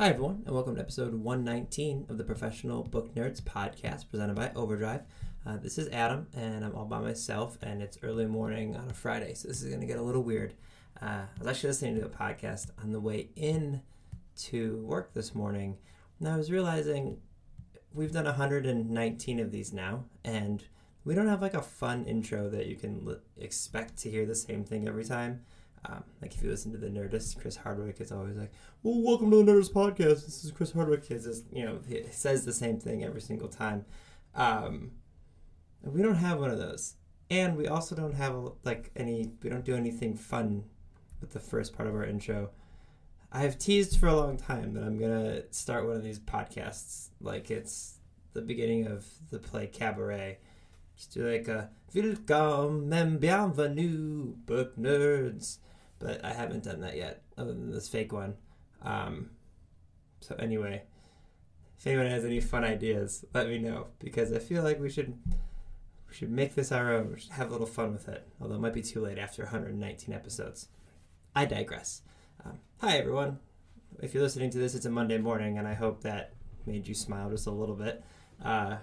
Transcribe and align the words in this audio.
Hi, 0.00 0.08
everyone, 0.08 0.44
and 0.46 0.54
welcome 0.54 0.76
to 0.76 0.80
episode 0.80 1.12
119 1.12 2.06
of 2.08 2.16
the 2.16 2.24
Professional 2.24 2.82
Book 2.82 3.14
Nerds 3.14 3.42
podcast 3.42 4.08
presented 4.08 4.34
by 4.34 4.50
Overdrive. 4.56 5.02
Uh, 5.44 5.58
this 5.58 5.76
is 5.76 5.90
Adam, 5.90 6.26
and 6.34 6.64
I'm 6.64 6.74
all 6.74 6.86
by 6.86 7.00
myself, 7.00 7.58
and 7.60 7.82
it's 7.82 7.98
early 8.02 8.24
morning 8.24 8.74
on 8.76 8.88
a 8.88 8.94
Friday, 8.94 9.34
so 9.34 9.46
this 9.46 9.60
is 9.60 9.68
going 9.68 9.82
to 9.82 9.86
get 9.86 9.98
a 9.98 10.02
little 10.02 10.22
weird. 10.22 10.54
Uh, 11.02 11.24
I 11.26 11.38
was 11.38 11.48
actually 11.48 11.68
listening 11.68 11.96
to 11.96 12.06
a 12.06 12.08
podcast 12.08 12.70
on 12.82 12.92
the 12.92 12.98
way 12.98 13.28
in 13.36 13.82
to 14.44 14.78
work 14.86 15.12
this 15.12 15.34
morning, 15.34 15.76
and 16.18 16.30
I 16.30 16.38
was 16.38 16.50
realizing 16.50 17.18
we've 17.92 18.12
done 18.12 18.24
119 18.24 19.38
of 19.38 19.52
these 19.52 19.70
now, 19.70 20.06
and 20.24 20.64
we 21.04 21.14
don't 21.14 21.28
have 21.28 21.42
like 21.42 21.52
a 21.52 21.60
fun 21.60 22.06
intro 22.06 22.48
that 22.48 22.68
you 22.68 22.76
can 22.76 23.04
li- 23.04 23.16
expect 23.36 23.98
to 23.98 24.10
hear 24.10 24.24
the 24.24 24.34
same 24.34 24.64
thing 24.64 24.88
every 24.88 25.04
time. 25.04 25.42
Um, 25.86 26.04
like 26.20 26.34
if 26.34 26.42
you 26.42 26.50
listen 26.50 26.72
to 26.72 26.78
the 26.78 26.88
Nerdist, 26.88 27.40
Chris 27.40 27.56
Hardwick 27.56 28.00
is 28.00 28.12
always 28.12 28.36
like, 28.36 28.52
"Well, 28.82 29.02
welcome 29.02 29.30
to 29.30 29.42
the 29.42 29.50
Nerdist 29.50 29.72
podcast. 29.72 30.24
This 30.26 30.44
is 30.44 30.50
Chris 30.50 30.72
Hardwick." 30.72 31.08
Just, 31.08 31.44
you 31.52 31.64
know, 31.64 31.80
he 31.88 32.04
says 32.10 32.44
the 32.44 32.52
same 32.52 32.78
thing 32.78 33.02
every 33.02 33.20
single 33.20 33.48
time. 33.48 33.86
Um, 34.34 34.92
we 35.82 36.02
don't 36.02 36.16
have 36.16 36.38
one 36.38 36.50
of 36.50 36.58
those, 36.58 36.96
and 37.30 37.56
we 37.56 37.66
also 37.66 37.94
don't 37.94 38.14
have 38.14 38.36
like 38.62 38.90
any. 38.94 39.32
We 39.42 39.48
don't 39.48 39.64
do 39.64 39.74
anything 39.74 40.16
fun 40.16 40.64
with 41.20 41.30
the 41.30 41.40
first 41.40 41.74
part 41.74 41.88
of 41.88 41.94
our 41.94 42.04
intro. 42.04 42.50
I 43.32 43.40
have 43.40 43.58
teased 43.58 43.98
for 43.98 44.08
a 44.08 44.16
long 44.16 44.36
time 44.36 44.74
that 44.74 44.82
I'm 44.82 44.98
gonna 44.98 45.44
start 45.50 45.86
one 45.86 45.96
of 45.96 46.02
these 46.02 46.18
podcasts 46.18 47.08
like 47.20 47.50
it's 47.50 48.00
the 48.32 48.42
beginning 48.42 48.86
of 48.86 49.06
the 49.30 49.38
play 49.38 49.66
Cabaret. 49.66 50.38
Just 50.96 51.14
do 51.14 51.26
like 51.26 51.48
a 51.48 51.70
Welcome 51.94 53.18
bienvenue, 53.18 54.34
book 54.44 54.76
nerds. 54.76 55.58
But 56.00 56.24
I 56.24 56.32
haven't 56.32 56.64
done 56.64 56.80
that 56.80 56.96
yet, 56.96 57.22
other 57.38 57.52
than 57.52 57.70
this 57.70 57.88
fake 57.88 58.12
one. 58.12 58.34
Um, 58.82 59.30
so 60.20 60.34
anyway, 60.36 60.82
if 61.78 61.86
anyone 61.86 62.06
has 62.06 62.24
any 62.24 62.40
fun 62.40 62.64
ideas, 62.64 63.24
let 63.32 63.48
me 63.48 63.58
know 63.58 63.88
because 63.98 64.32
I 64.32 64.38
feel 64.38 64.62
like 64.62 64.80
we 64.80 64.90
should 64.90 65.16
we 66.08 66.14
should 66.14 66.30
make 66.30 66.54
this 66.54 66.72
our 66.72 66.92
own. 66.92 67.12
We 67.12 67.20
should 67.20 67.32
have 67.32 67.48
a 67.48 67.52
little 67.52 67.66
fun 67.66 67.92
with 67.92 68.08
it. 68.08 68.26
Although 68.40 68.56
it 68.56 68.60
might 68.60 68.74
be 68.74 68.82
too 68.82 69.00
late 69.00 69.18
after 69.18 69.42
119 69.44 70.14
episodes. 70.14 70.68
I 71.34 71.44
digress. 71.44 72.02
Um, 72.44 72.58
hi 72.78 72.96
everyone. 72.98 73.38
If 74.02 74.12
you're 74.14 74.22
listening 74.22 74.50
to 74.50 74.58
this, 74.58 74.74
it's 74.74 74.86
a 74.86 74.90
Monday 74.90 75.18
morning, 75.18 75.58
and 75.58 75.68
I 75.68 75.74
hope 75.74 76.02
that 76.02 76.32
made 76.66 76.88
you 76.88 76.94
smile 76.94 77.30
just 77.30 77.46
a 77.46 77.50
little 77.50 77.76
bit. 77.76 78.02
Uh, 78.44 78.76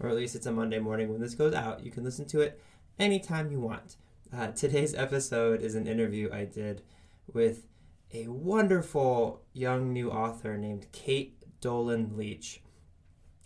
or 0.00 0.08
at 0.08 0.16
least 0.16 0.34
it's 0.34 0.46
a 0.46 0.52
Monday 0.52 0.78
morning 0.78 1.10
when 1.10 1.20
this 1.20 1.34
goes 1.34 1.54
out. 1.54 1.84
You 1.84 1.90
can 1.90 2.04
listen 2.04 2.24
to 2.26 2.40
it 2.40 2.60
anytime 2.98 3.50
you 3.50 3.60
want. 3.60 3.96
Uh, 4.32 4.52
today's 4.52 4.94
episode 4.94 5.60
is 5.60 5.74
an 5.74 5.88
interview 5.88 6.30
I 6.32 6.44
did 6.44 6.82
with 7.32 7.66
a 8.14 8.28
wonderful 8.28 9.42
young 9.52 9.92
new 9.92 10.08
author 10.08 10.56
named 10.56 10.86
Caite 10.92 11.42
Dolan 11.60 12.16
Leach. 12.16 12.62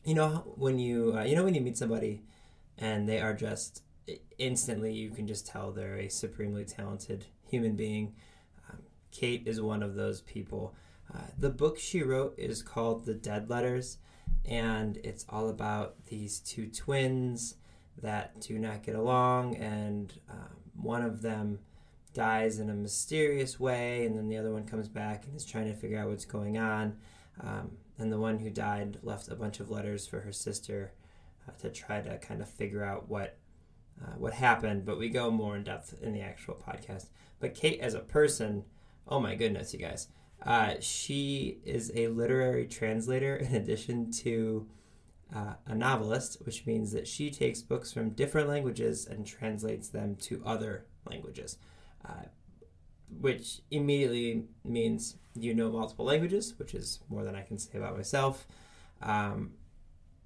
You 0.05 0.15
know 0.15 0.53
when 0.57 0.79
you 0.79 1.15
uh, 1.17 1.23
you 1.23 1.37
know 1.37 1.45
when 1.45 1.55
you 1.55 1.63
meet 1.63 1.79
somebody 1.79 2.23
and 2.77 3.09
they 3.09 3.19
are 3.19 3.33
just 3.33 3.83
instantly 4.36 4.92
you 4.92 5.08
can 5.08 5.27
just 5.27 5.47
tell 5.47 5.73
they're 5.73 5.97
a 5.97 6.08
supremely 6.11 6.67
talented 6.67 7.25
human 7.48 7.77
being. 7.77 8.14
Um, 8.69 8.81
Caite 9.11 9.48
is 9.48 9.63
one 9.63 9.83
of 9.83 9.95
those 9.95 10.20
people. 10.20 10.75
Uh, 11.14 11.29
the 11.39 11.51
book 11.51 11.79
she 11.79 12.03
wrote 12.03 12.35
is 12.37 12.63
called 12.63 13.07
The 13.07 13.14
Dead 13.14 13.48
Letters, 13.48 13.97
and 14.45 14.98
it's 14.98 15.25
all 15.31 15.48
about 15.48 16.05
these 16.08 16.41
two 16.41 16.67
twins 16.67 17.55
that 18.03 18.39
do 18.42 18.58
not 18.58 18.83
get 18.83 18.97
along, 18.97 19.57
and 19.57 20.13
um, 20.29 20.64
one 20.80 21.02
of 21.02 21.23
them 21.23 21.61
dies 22.12 22.58
in 22.58 22.70
a 22.70 22.74
mysterious 22.74 23.58
way, 23.58 24.07
and 24.07 24.17
then 24.17 24.29
the 24.29 24.36
other 24.36 24.52
one 24.52 24.64
comes 24.64 24.89
back 24.89 25.27
and 25.27 25.36
is 25.36 25.45
trying 25.45 25.67
to 25.67 25.74
figure 25.74 25.98
out 25.98 26.08
what's 26.08 26.24
going 26.24 26.57
on. 26.57 26.96
Um, 27.40 27.73
and 27.98 28.12
the 28.12 28.18
one 28.18 28.39
who 28.39 28.51
died 28.51 28.98
left 29.02 29.29
a 29.29 29.34
bunch 29.34 29.61
of 29.61 29.70
letters 29.70 30.07
for 30.07 30.20
her 30.20 30.33
sister 30.33 30.92
uh, 31.48 31.52
to 31.61 31.70
try 31.70 32.01
to 32.01 32.18
kind 32.18 32.40
of 32.40 32.48
figure 32.48 32.84
out 32.84 33.08
what 33.08 33.36
uh, 34.02 34.14
what 34.17 34.33
happened. 34.33 34.84
But 34.84 34.98
we 34.98 35.08
go 35.08 35.30
more 35.30 35.57
in 35.57 35.64
depth 35.64 35.95
in 36.02 36.13
the 36.13 36.20
actual 36.20 36.55
podcast. 36.55 37.07
But 37.39 37.55
Caite, 37.55 37.80
as 37.80 37.95
a 37.95 38.01
person, 38.01 38.64
oh 39.07 39.20
my 39.20 39.34
goodness, 39.34 39.73
you 39.73 39.80
guys, 39.80 40.08
uh, 40.45 40.74
she 40.80 41.58
is 41.64 41.92
a 41.95 42.08
literary 42.08 42.67
translator 42.67 43.36
in 43.48 43.55
addition 43.55 44.11
to 44.13 44.68
uh, 45.34 45.55
a 45.67 45.74
novelist, 45.74 46.39
which 46.45 46.64
means 46.64 46.92
that 46.92 47.08
she 47.08 47.30
takes 47.30 47.61
books 47.61 47.92
from 47.92 48.11
different 48.11 48.48
languages 48.48 49.06
and 49.06 49.27
translates 49.27 49.89
them 49.89 50.14
to 50.17 50.40
other 50.46 50.86
languages, 51.11 51.58
uh, 52.05 52.27
which 53.20 53.61
immediately 53.70 54.45
means 54.64 55.17
you 55.34 55.52
know 55.52 55.70
multiple 55.70 56.05
languages, 56.05 56.55
which 56.58 56.74
is 56.74 57.00
more 57.08 57.24
than 57.24 57.34
I 57.34 57.42
can 57.42 57.58
say 57.58 57.78
about 57.78 57.96
myself. 57.96 58.46
Um, 59.02 59.55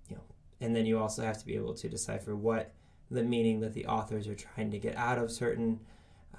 you 0.08 0.16
know, 0.16 0.22
and 0.60 0.76
then 0.76 0.84
you 0.84 0.98
also 0.98 1.22
have 1.22 1.38
to 1.38 1.46
be 1.46 1.54
able 1.54 1.75
to 1.75 1.88
decipher 1.88 2.36
what 2.36 2.75
the 3.10 3.22
meaning 3.22 3.60
that 3.60 3.72
the 3.72 3.86
authors 3.86 4.28
are 4.28 4.34
trying 4.34 4.70
to 4.70 4.78
get 4.78 4.94
out 4.96 5.16
of 5.16 5.30
certain 5.30 5.80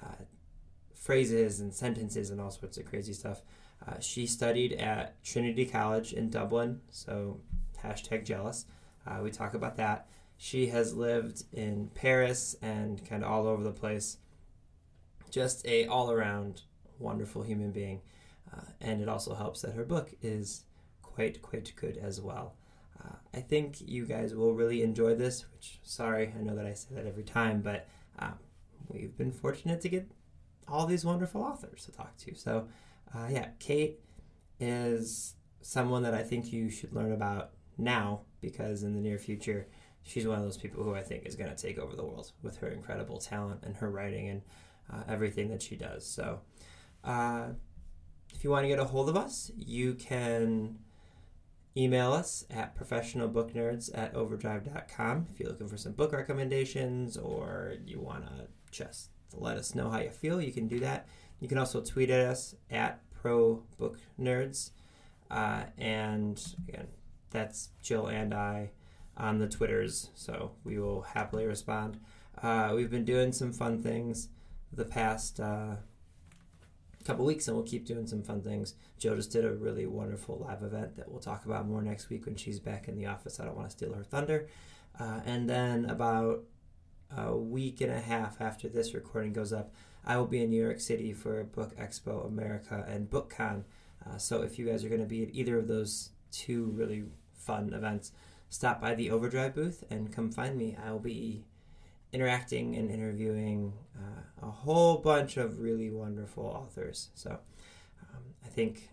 uh, 0.00 0.22
phrases 0.94 1.58
and 1.58 1.74
sentences 1.74 2.30
and 2.30 2.40
all 2.40 2.50
sorts 2.50 2.78
of 2.78 2.84
crazy 2.84 3.12
stuff. 3.12 3.42
Uh, 3.86 3.98
she 3.98 4.26
studied 4.26 4.74
at 4.74 5.22
Trinity 5.24 5.64
College 5.64 6.12
in 6.12 6.30
Dublin, 6.30 6.80
so 6.90 7.40
hashtag 7.82 8.24
jealous. 8.24 8.66
Uh, 9.06 9.20
we 9.22 9.30
talk 9.30 9.54
about 9.54 9.76
that. 9.76 10.08
She 10.36 10.68
has 10.68 10.94
lived 10.94 11.44
in 11.52 11.90
Paris 11.94 12.56
and 12.62 13.04
kind 13.06 13.22
of 13.22 13.30
all 13.30 13.46
over 13.46 13.62
the 13.62 13.72
place. 13.72 14.18
Just 15.30 15.66
a 15.66 15.86
all 15.86 16.10
around 16.10 16.62
wonderful 16.98 17.42
human 17.42 17.70
being, 17.70 18.00
uh, 18.52 18.62
and 18.80 19.00
it 19.00 19.08
also 19.08 19.34
helps 19.34 19.62
that 19.62 19.74
her 19.74 19.84
book 19.84 20.10
is 20.22 20.64
quite 21.02 21.40
quite 21.42 21.72
good 21.76 21.96
as 21.98 22.20
well. 22.20 22.54
Uh, 23.02 23.14
I 23.34 23.40
think 23.40 23.80
you 23.80 24.06
guys 24.06 24.34
will 24.34 24.54
really 24.54 24.82
enjoy 24.82 25.14
this. 25.14 25.44
Which 25.52 25.78
sorry, 25.82 26.32
I 26.38 26.42
know 26.42 26.56
that 26.56 26.66
I 26.66 26.72
say 26.72 26.94
that 26.94 27.06
every 27.06 27.22
time, 27.22 27.60
but 27.60 27.86
um, 28.18 28.38
we've 28.88 29.16
been 29.16 29.32
fortunate 29.32 29.80
to 29.82 29.88
get 29.88 30.10
all 30.66 30.86
these 30.86 31.04
wonderful 31.04 31.42
authors 31.42 31.84
to 31.84 31.92
talk 31.92 32.16
to. 32.18 32.34
So 32.34 32.66
uh, 33.14 33.28
yeah, 33.30 33.48
Caite 33.58 34.00
is 34.58 35.34
someone 35.62 36.02
that 36.02 36.14
I 36.14 36.22
think 36.22 36.52
you 36.52 36.70
should 36.70 36.92
learn 36.92 37.12
about 37.12 37.50
now 37.80 38.22
because 38.40 38.82
in 38.82 38.94
the 38.94 39.00
near 39.00 39.18
future, 39.18 39.66
she's 40.02 40.26
one 40.26 40.38
of 40.38 40.44
those 40.44 40.56
people 40.56 40.82
who 40.82 40.94
I 40.94 41.02
think 41.02 41.26
is 41.26 41.36
going 41.36 41.54
to 41.54 41.56
take 41.56 41.78
over 41.78 41.94
the 41.94 42.04
world 42.04 42.32
with 42.42 42.58
her 42.58 42.68
incredible 42.68 43.18
talent 43.18 43.60
and 43.62 43.76
her 43.76 43.90
writing 43.90 44.28
and 44.28 44.42
uh, 44.92 45.02
everything 45.08 45.48
that 45.50 45.62
she 45.62 45.76
does. 45.76 46.06
So, 46.06 46.40
uh, 47.04 47.48
if 48.32 48.44
you 48.44 48.50
want 48.50 48.64
to 48.64 48.68
get 48.68 48.78
a 48.78 48.84
hold 48.84 49.08
of 49.08 49.16
us, 49.16 49.50
you 49.56 49.94
can 49.94 50.78
email 51.76 52.12
us 52.12 52.44
at 52.50 52.76
professionalbooknerds 52.76 53.90
at 53.96 54.14
overdrive.com 54.14 55.26
if 55.32 55.38
you're 55.38 55.48
looking 55.48 55.68
for 55.68 55.76
some 55.76 55.92
book 55.92 56.12
recommendations 56.12 57.16
or 57.16 57.74
you 57.84 58.00
want 58.00 58.24
to 58.24 58.46
just 58.70 59.10
let 59.34 59.56
us 59.56 59.74
know 59.74 59.90
how 59.90 60.00
you 60.00 60.10
feel. 60.10 60.40
You 60.40 60.52
can 60.52 60.68
do 60.68 60.80
that. 60.80 61.06
You 61.38 61.48
can 61.48 61.58
also 61.58 61.80
tweet 61.80 62.10
at 62.10 62.26
us 62.26 62.54
at 62.70 63.00
Pro 63.12 63.62
Book 63.78 63.98
Nerds. 64.20 64.70
Uh, 65.30 65.64
and 65.78 66.42
again, 66.68 66.88
that's 67.30 67.70
Jill 67.82 68.06
and 68.06 68.34
I 68.34 68.70
on 69.16 69.38
the 69.38 69.48
Twitters, 69.48 70.10
so 70.14 70.52
we 70.64 70.78
will 70.78 71.02
happily 71.02 71.46
respond. 71.46 71.98
Uh, 72.42 72.72
we've 72.74 72.90
been 72.90 73.04
doing 73.04 73.32
some 73.32 73.52
fun 73.52 73.82
things 73.82 74.28
the 74.72 74.84
past 74.84 75.40
uh, 75.40 75.76
couple 77.04 77.24
weeks, 77.24 77.48
and 77.48 77.56
we'll 77.56 77.66
keep 77.66 77.86
doing 77.86 78.06
some 78.06 78.22
fun 78.22 78.42
things. 78.42 78.74
Jill 78.98 79.16
just 79.16 79.32
did 79.32 79.44
a 79.44 79.52
really 79.52 79.86
wonderful 79.86 80.44
live 80.46 80.62
event 80.62 80.96
that 80.96 81.10
we'll 81.10 81.20
talk 81.20 81.44
about 81.44 81.66
more 81.66 81.82
next 81.82 82.08
week 82.10 82.26
when 82.26 82.36
she's 82.36 82.60
back 82.60 82.88
in 82.88 82.96
the 82.96 83.06
office. 83.06 83.40
I 83.40 83.44
don't 83.44 83.56
want 83.56 83.70
to 83.70 83.76
steal 83.76 83.94
her 83.94 84.04
thunder. 84.04 84.48
Uh, 84.98 85.20
and 85.24 85.48
then 85.48 85.86
about 85.86 86.44
a 87.16 87.36
week 87.36 87.80
and 87.80 87.90
a 87.90 88.00
half 88.00 88.40
after 88.40 88.68
this 88.68 88.94
recording 88.94 89.32
goes 89.32 89.52
up, 89.52 89.72
I 90.04 90.16
will 90.16 90.26
be 90.26 90.42
in 90.42 90.50
New 90.50 90.62
York 90.62 90.80
City 90.80 91.12
for 91.12 91.44
Book 91.44 91.76
Expo 91.76 92.26
America 92.26 92.84
and 92.88 93.10
BookCon. 93.10 93.64
Uh, 94.06 94.18
so 94.18 94.42
if 94.42 94.58
you 94.58 94.66
guys 94.66 94.84
are 94.84 94.88
going 94.88 95.00
to 95.00 95.06
be 95.06 95.22
at 95.22 95.34
either 95.34 95.58
of 95.58 95.68
those 95.68 96.10
two 96.30 96.66
really 96.74 97.04
fun 97.40 97.72
events, 97.72 98.12
stop 98.48 98.80
by 98.80 98.94
the 98.94 99.10
Overdrive 99.10 99.54
booth 99.54 99.84
and 99.90 100.12
come 100.12 100.30
find 100.30 100.56
me. 100.56 100.76
I 100.84 100.92
will 100.92 100.98
be 100.98 101.44
interacting 102.12 102.76
and 102.76 102.90
interviewing 102.90 103.72
uh, 103.96 104.46
a 104.46 104.50
whole 104.50 104.98
bunch 104.98 105.36
of 105.36 105.60
really 105.60 105.90
wonderful 105.90 106.44
authors. 106.44 107.10
So 107.14 107.30
um, 107.30 108.22
I 108.44 108.48
think 108.48 108.90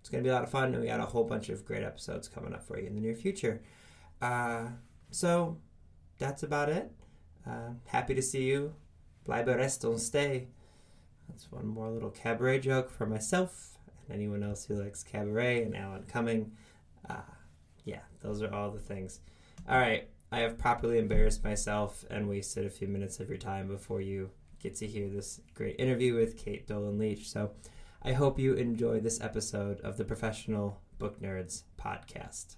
it's 0.00 0.08
going 0.08 0.24
to 0.24 0.26
be 0.26 0.30
a 0.30 0.34
lot 0.34 0.44
of 0.44 0.50
fun, 0.50 0.72
and 0.72 0.80
we 0.80 0.88
got 0.88 1.00
a 1.00 1.04
whole 1.04 1.24
bunch 1.24 1.50
of 1.50 1.64
great 1.64 1.82
episodes 1.82 2.28
coming 2.28 2.54
up 2.54 2.66
for 2.66 2.78
you 2.78 2.86
in 2.86 2.94
the 2.94 3.00
near 3.00 3.14
future. 3.14 3.60
Uh, 4.22 4.68
so 5.10 5.58
that's 6.18 6.42
about 6.42 6.68
it. 6.68 6.90
Uh, 7.46 7.72
happy 7.86 8.14
to 8.14 8.22
see 8.22 8.44
you. 8.44 8.74
Bleibe 9.26 9.54
rest 9.56 9.84
und 9.84 10.00
stay. 10.00 10.48
That's 11.28 11.52
one 11.52 11.66
more 11.66 11.90
little 11.90 12.10
cabaret 12.10 12.60
joke 12.60 12.90
for 12.90 13.06
myself 13.06 13.76
and 14.06 14.16
anyone 14.16 14.42
else 14.42 14.64
who 14.64 14.82
likes 14.82 15.02
cabaret 15.02 15.62
and 15.62 15.76
Alan 15.76 16.04
Cumming. 16.04 16.52
Uh, 17.08 17.16
yeah, 17.88 18.00
those 18.20 18.42
are 18.42 18.54
all 18.54 18.70
the 18.70 18.78
things. 18.78 19.20
All 19.66 19.78
right, 19.78 20.08
I 20.30 20.40
have 20.40 20.58
properly 20.58 20.98
embarrassed 20.98 21.42
myself 21.42 22.04
and 22.10 22.28
wasted 22.28 22.66
a 22.66 22.70
few 22.70 22.86
minutes 22.86 23.18
of 23.18 23.30
your 23.30 23.38
time 23.38 23.66
before 23.66 24.02
you 24.02 24.30
get 24.62 24.74
to 24.76 24.86
hear 24.86 25.08
this 25.08 25.40
great 25.54 25.76
interview 25.78 26.14
with 26.14 26.36
Caite 26.36 26.66
Dolan 26.66 26.98
Leach. 26.98 27.30
So 27.30 27.52
I 28.02 28.12
hope 28.12 28.38
you 28.38 28.52
enjoy 28.52 29.00
this 29.00 29.22
episode 29.22 29.80
of 29.80 29.96
the 29.96 30.04
Professional 30.04 30.82
Book 30.98 31.18
Nerds 31.22 31.62
podcast. 31.80 32.56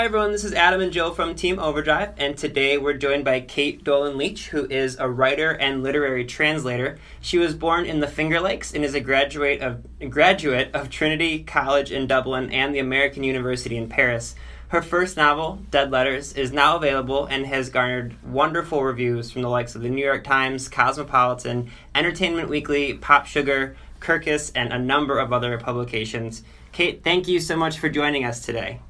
Hi, 0.00 0.06
everyone. 0.06 0.32
This 0.32 0.44
is 0.44 0.54
Adam 0.54 0.80
and 0.80 0.94
Joe 0.94 1.12
from 1.12 1.34
Team 1.34 1.58
Overdrive, 1.58 2.14
and 2.16 2.34
today 2.34 2.78
we're 2.78 2.94
joined 2.94 3.22
by 3.22 3.40
Caite 3.40 3.84
Dolan 3.84 4.16
Leach, 4.16 4.48
who 4.48 4.64
is 4.64 4.96
a 4.98 5.10
writer 5.10 5.50
and 5.50 5.82
literary 5.82 6.24
translator. 6.24 6.96
She 7.20 7.36
was 7.36 7.54
born 7.54 7.84
in 7.84 8.00
the 8.00 8.06
Finger 8.06 8.40
Lakes 8.40 8.72
and 8.72 8.82
is 8.82 8.94
a 8.94 9.00
graduate 9.00 9.60
of 9.60 9.84
graduate 10.08 10.70
of 10.72 10.88
Trinity 10.88 11.42
College 11.42 11.92
in 11.92 12.06
Dublin 12.06 12.50
and 12.50 12.74
the 12.74 12.78
American 12.78 13.24
University 13.24 13.76
in 13.76 13.90
Paris. 13.90 14.34
Her 14.68 14.80
first 14.80 15.18
novel, 15.18 15.60
Dead 15.70 15.90
Letters, 15.90 16.32
is 16.32 16.50
now 16.50 16.76
available 16.76 17.26
and 17.26 17.44
has 17.44 17.68
garnered 17.68 18.14
wonderful 18.24 18.82
reviews 18.82 19.30
from 19.30 19.42
the 19.42 19.50
likes 19.50 19.74
of 19.74 19.82
the 19.82 19.90
New 19.90 20.02
York 20.02 20.24
Times, 20.24 20.70
Cosmopolitan, 20.70 21.70
Entertainment 21.94 22.48
Weekly, 22.48 22.94
Pop 22.94 23.26
Sugar, 23.26 23.76
Kirkus, 24.00 24.50
and 24.54 24.72
a 24.72 24.78
number 24.78 25.18
of 25.18 25.30
other 25.30 25.58
publications. 25.58 26.42
Caite, 26.72 27.04
thank 27.04 27.28
you 27.28 27.38
so 27.38 27.54
much 27.54 27.78
for 27.78 27.90
joining 27.90 28.24
us 28.24 28.40
today. 28.40 28.80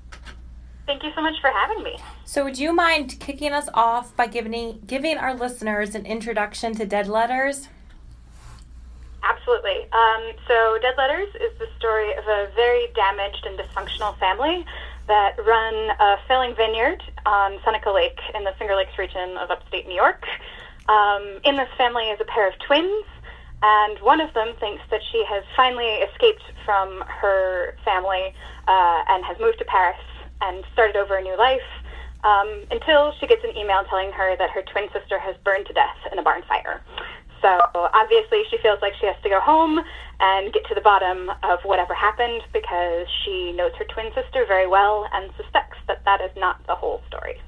Thank 0.91 1.05
you 1.05 1.13
so 1.15 1.23
much 1.23 1.41
for 1.41 1.51
having 1.51 1.85
me. 1.85 1.97
So, 2.25 2.43
would 2.43 2.59
you 2.59 2.73
mind 2.73 3.21
kicking 3.21 3.53
us 3.53 3.69
off 3.75 4.17
by 4.17 4.27
giving 4.27 4.83
giving 4.89 5.19
our 5.19 5.33
listeners 5.33 5.95
an 5.95 6.05
introduction 6.05 6.75
to 6.75 6.85
Dead 6.85 7.07
Letters? 7.07 7.69
Absolutely. 9.23 9.87
Um, 9.93 10.33
so, 10.49 10.79
Dead 10.83 10.95
Letters 10.99 11.29
is 11.37 11.57
the 11.61 11.69
story 11.79 12.13
of 12.15 12.25
a 12.27 12.51
very 12.57 12.89
damaged 12.97 13.47
and 13.47 13.57
dysfunctional 13.57 14.19
family 14.19 14.67
that 15.07 15.37
run 15.47 15.75
a 16.01 16.17
failing 16.27 16.57
vineyard 16.57 17.01
on 17.25 17.61
Seneca 17.65 17.93
Lake 17.93 18.19
in 18.35 18.43
the 18.43 18.53
Finger 18.59 18.75
Lakes 18.75 18.99
region 18.99 19.37
of 19.37 19.49
upstate 19.53 19.87
New 19.87 19.95
York. 19.95 20.25
Um, 20.89 21.39
in 21.45 21.55
this 21.55 21.69
family 21.79 22.11
is 22.11 22.21
a 22.21 22.25
pair 22.25 22.49
of 22.49 22.55
twins, 22.67 23.05
and 23.63 23.97
one 24.01 24.21
of 24.21 24.35
them 24.35 24.57
thinks 24.59 24.83
that 24.91 25.03
she 25.13 25.25
has 25.29 25.45
finally 25.57 26.03
escaped 26.11 26.43
from 26.65 27.05
her 27.07 27.77
family 27.85 28.35
uh, 28.67 29.05
and 29.07 29.25
has 29.25 29.39
moved 29.39 29.61
to 29.61 29.65
Paris 29.67 29.97
and 30.41 30.65
started 30.73 30.97
over 30.97 31.17
a 31.17 31.23
new 31.23 31.37
life 31.37 31.61
um, 32.25 32.65
until 32.71 33.13
she 33.19 33.27
gets 33.27 33.43
an 33.45 33.57
email 33.57 33.83
telling 33.89 34.13
her 34.13 34.37
that 34.37 34.51
her 34.51 34.63
twin 34.63 34.89
sister 34.93 35.19
has 35.19 35.37
burned 35.45 35.67
to 35.67 35.73
death 35.73 35.97
in 36.13 36.19
a 36.19 36.23
barn 36.23 36.43
fire. 36.49 36.83
So 37.41 37.49
obviously, 37.75 38.43
she 38.51 38.59
feels 38.59 38.81
like 38.83 38.93
she 39.01 39.07
has 39.07 39.17
to 39.23 39.29
go 39.29 39.41
home 39.41 39.81
and 40.21 40.53
get 40.53 40.67
to 40.67 40.75
the 40.75 40.83
bottom 40.83 41.31
of 41.43 41.61
whatever 41.65 41.95
happened 41.95 42.43
because 42.53 43.07
she 43.25 43.53
knows 43.53 43.73
her 43.79 43.85
twin 43.85 44.13
sister 44.15 44.45
very 44.47 44.67
well 44.67 45.09
and 45.13 45.31
suspects 45.37 45.79
that 45.87 46.05
that 46.05 46.21
is 46.21 46.31
not 46.37 46.65
the 46.67 46.75
whole 46.75 47.01
story. 47.09 47.41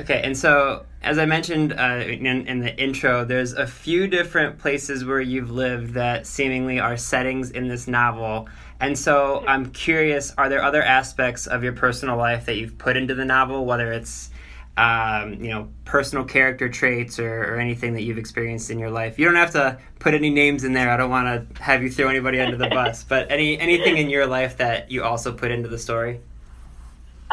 Okay, 0.00 0.22
and 0.24 0.36
so 0.36 0.86
as 1.02 1.18
I 1.18 1.26
mentioned 1.26 1.72
uh, 1.72 2.02
in, 2.04 2.48
in, 2.48 2.60
the 2.60 2.76
intro, 2.76 3.24
there's 3.24 3.52
a 3.52 3.66
few 3.66 4.08
different 4.08 4.58
places 4.58 5.04
where 5.04 5.20
you've 5.20 5.52
lived 5.52 5.94
that 5.94 6.26
seemingly 6.26 6.80
are 6.80 6.96
settings 6.96 7.50
in 7.50 7.68
this 7.68 7.86
novel. 7.86 8.48
And 8.84 8.98
so 8.98 9.42
I'm 9.46 9.70
curious 9.70 10.34
are 10.36 10.50
there 10.50 10.62
other 10.62 10.82
aspects 10.82 11.46
of 11.46 11.64
your 11.64 11.72
personal 11.72 12.18
life 12.18 12.44
that 12.44 12.56
you've 12.56 12.76
put 12.76 12.98
into 12.98 13.14
the 13.14 13.24
novel, 13.24 13.64
whether 13.64 13.90
it's 13.92 14.28
um, 14.76 15.34
you 15.42 15.50
know, 15.50 15.68
personal 15.84 16.24
character 16.24 16.68
traits 16.68 17.18
or, 17.18 17.54
or, 17.54 17.60
anything 17.60 17.94
that 17.94 18.02
you've 18.02 18.18
experienced 18.18 18.72
in 18.72 18.78
your 18.80 18.90
life. 18.90 19.20
You 19.20 19.24
don't 19.24 19.36
have 19.36 19.52
to 19.52 19.78
put 20.00 20.14
any 20.14 20.30
names 20.30 20.64
in 20.64 20.72
there. 20.72 20.90
I 20.90 20.96
don't 20.96 21.10
want 21.10 21.54
to 21.56 21.62
have 21.62 21.80
you 21.84 21.88
throw 21.88 22.08
anybody 22.08 22.40
under 22.40 22.56
the 22.56 22.68
bus. 22.68 23.04
But 23.08 23.30
any 23.30 23.58
anything 23.58 23.98
in 23.98 24.10
your 24.10 24.26
life 24.26 24.56
that 24.56 24.90
you 24.90 25.04
also 25.04 25.32
put 25.32 25.50
into 25.50 25.68
the 25.68 25.78
story. 25.78 26.20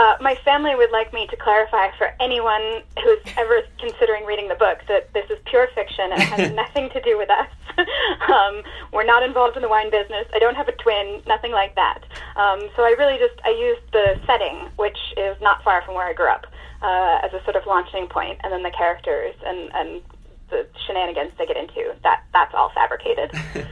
Uh, 0.01 0.17
my 0.19 0.33
family 0.43 0.73
would 0.73 0.89
like 0.89 1.13
me 1.13 1.27
to 1.27 1.35
clarify 1.35 1.95
for 1.95 2.11
anyone 2.19 2.81
who's 3.03 3.19
ever 3.37 3.61
considering 3.79 4.25
reading 4.25 4.47
the 4.47 4.55
book 4.55 4.79
that 4.87 5.13
this 5.13 5.29
is 5.29 5.37
pure 5.45 5.67
fiction 5.75 6.11
and 6.11 6.19
it 6.19 6.27
has 6.27 6.51
nothing 6.55 6.89
to 6.89 6.99
do 7.01 7.19
with 7.19 7.29
us. 7.29 7.47
um, 8.33 8.63
we're 8.91 9.05
not 9.05 9.21
involved 9.21 9.55
in 9.55 9.61
the 9.61 9.69
wine 9.69 9.91
business. 9.91 10.25
I 10.33 10.39
don't 10.39 10.55
have 10.55 10.67
a 10.67 10.71
twin, 10.71 11.21
nothing 11.27 11.51
like 11.51 11.75
that. 11.75 11.99
Um, 12.35 12.67
so 12.75 12.81
I 12.81 12.95
really 12.97 13.19
just 13.19 13.39
I 13.45 13.51
used 13.51 13.91
the 13.91 14.19
setting, 14.25 14.69
which 14.77 14.97
is 15.17 15.39
not 15.39 15.63
far 15.63 15.83
from 15.83 15.93
where 15.93 16.07
I 16.07 16.13
grew 16.13 16.31
up, 16.31 16.47
uh, 16.81 17.19
as 17.21 17.31
a 17.33 17.43
sort 17.43 17.55
of 17.55 17.67
launching 17.67 18.07
point, 18.07 18.41
and 18.43 18.51
then 18.51 18.63
the 18.63 18.71
characters 18.71 19.35
and 19.45 19.69
and 19.75 20.01
the 20.49 20.65
shenanigans 20.87 21.31
they 21.37 21.45
get 21.45 21.57
into. 21.57 21.93
That 22.01 22.23
that's 22.33 22.55
all 22.55 22.71
fabricated. 22.73 23.31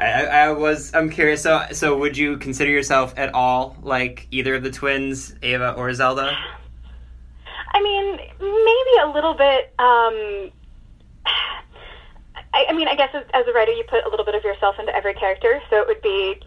I, 0.00 0.24
I, 0.24 0.52
was 0.52 0.94
I'm 0.94 1.10
curious. 1.10 1.42
So 1.42 1.66
so 1.72 1.96
would 1.98 2.16
you 2.16 2.38
consider 2.38 2.70
yourself 2.70 3.14
at 3.16 3.34
all 3.34 3.76
like 3.82 4.26
either 4.30 4.54
of 4.54 4.62
the 4.62 4.70
twins, 4.70 5.34
Ava 5.42 5.72
or 5.72 5.92
Zelda? 5.92 6.36
I 7.72 7.82
mean, 7.82 8.16
maybe 8.16 9.02
a 9.02 9.12
little 9.12 9.34
bit. 9.34 9.72
Um, 9.78 10.50
I, 12.52 12.66
I 12.68 12.72
mean, 12.72 12.88
I 12.88 12.96
guess 12.96 13.10
as, 13.14 13.24
as 13.32 13.46
a 13.46 13.52
writer, 13.52 13.72
you 13.72 13.84
put 13.88 14.04
a 14.04 14.08
little 14.08 14.24
bit 14.24 14.34
of 14.34 14.42
yourself 14.42 14.76
into 14.78 14.94
every 14.94 15.14
character, 15.14 15.60
so 15.70 15.80
it 15.80 15.86
would 15.86 16.02
be 16.02 16.40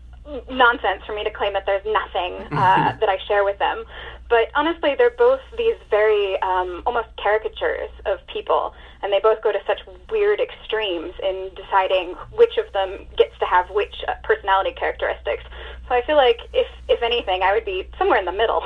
nonsense 0.49 1.03
for 1.06 1.13
me 1.13 1.23
to 1.23 1.31
claim 1.31 1.53
that 1.53 1.65
there's 1.65 1.85
nothing 1.85 2.33
uh, 2.57 2.97
that 2.99 3.09
I 3.09 3.17
share 3.27 3.44
with 3.44 3.59
them. 3.59 3.83
But 4.29 4.49
honestly, 4.56 4.95
they're 4.97 5.11
both 5.11 5.41
these 5.57 5.75
very 5.89 6.41
um, 6.41 6.83
almost 6.85 7.09
caricatures 7.21 7.89
of 8.06 8.19
people, 8.27 8.73
and 9.03 9.11
they 9.11 9.19
both 9.19 9.41
go 9.44 9.51
to 9.51 9.59
such 9.67 9.81
weird 10.09 10.39
extremes 10.39 11.13
in 11.21 11.51
deciding 11.55 12.15
which 12.31 12.57
of 12.57 12.71
them 12.71 13.05
gets 13.17 13.38
to 13.39 13.45
have 13.45 13.69
which 13.69 13.94
personality 14.23 14.71
characteristics. 14.71 15.44
So 15.88 15.95
I 15.95 16.01
feel 16.05 16.15
like 16.15 16.39
if 16.53 16.67
if 16.87 17.04
anything, 17.04 17.44
I 17.44 17.54
would 17.54 17.66
be 17.66 17.87
somewhere 17.97 18.18
in 18.18 18.25
the 18.25 18.31
middle. 18.31 18.63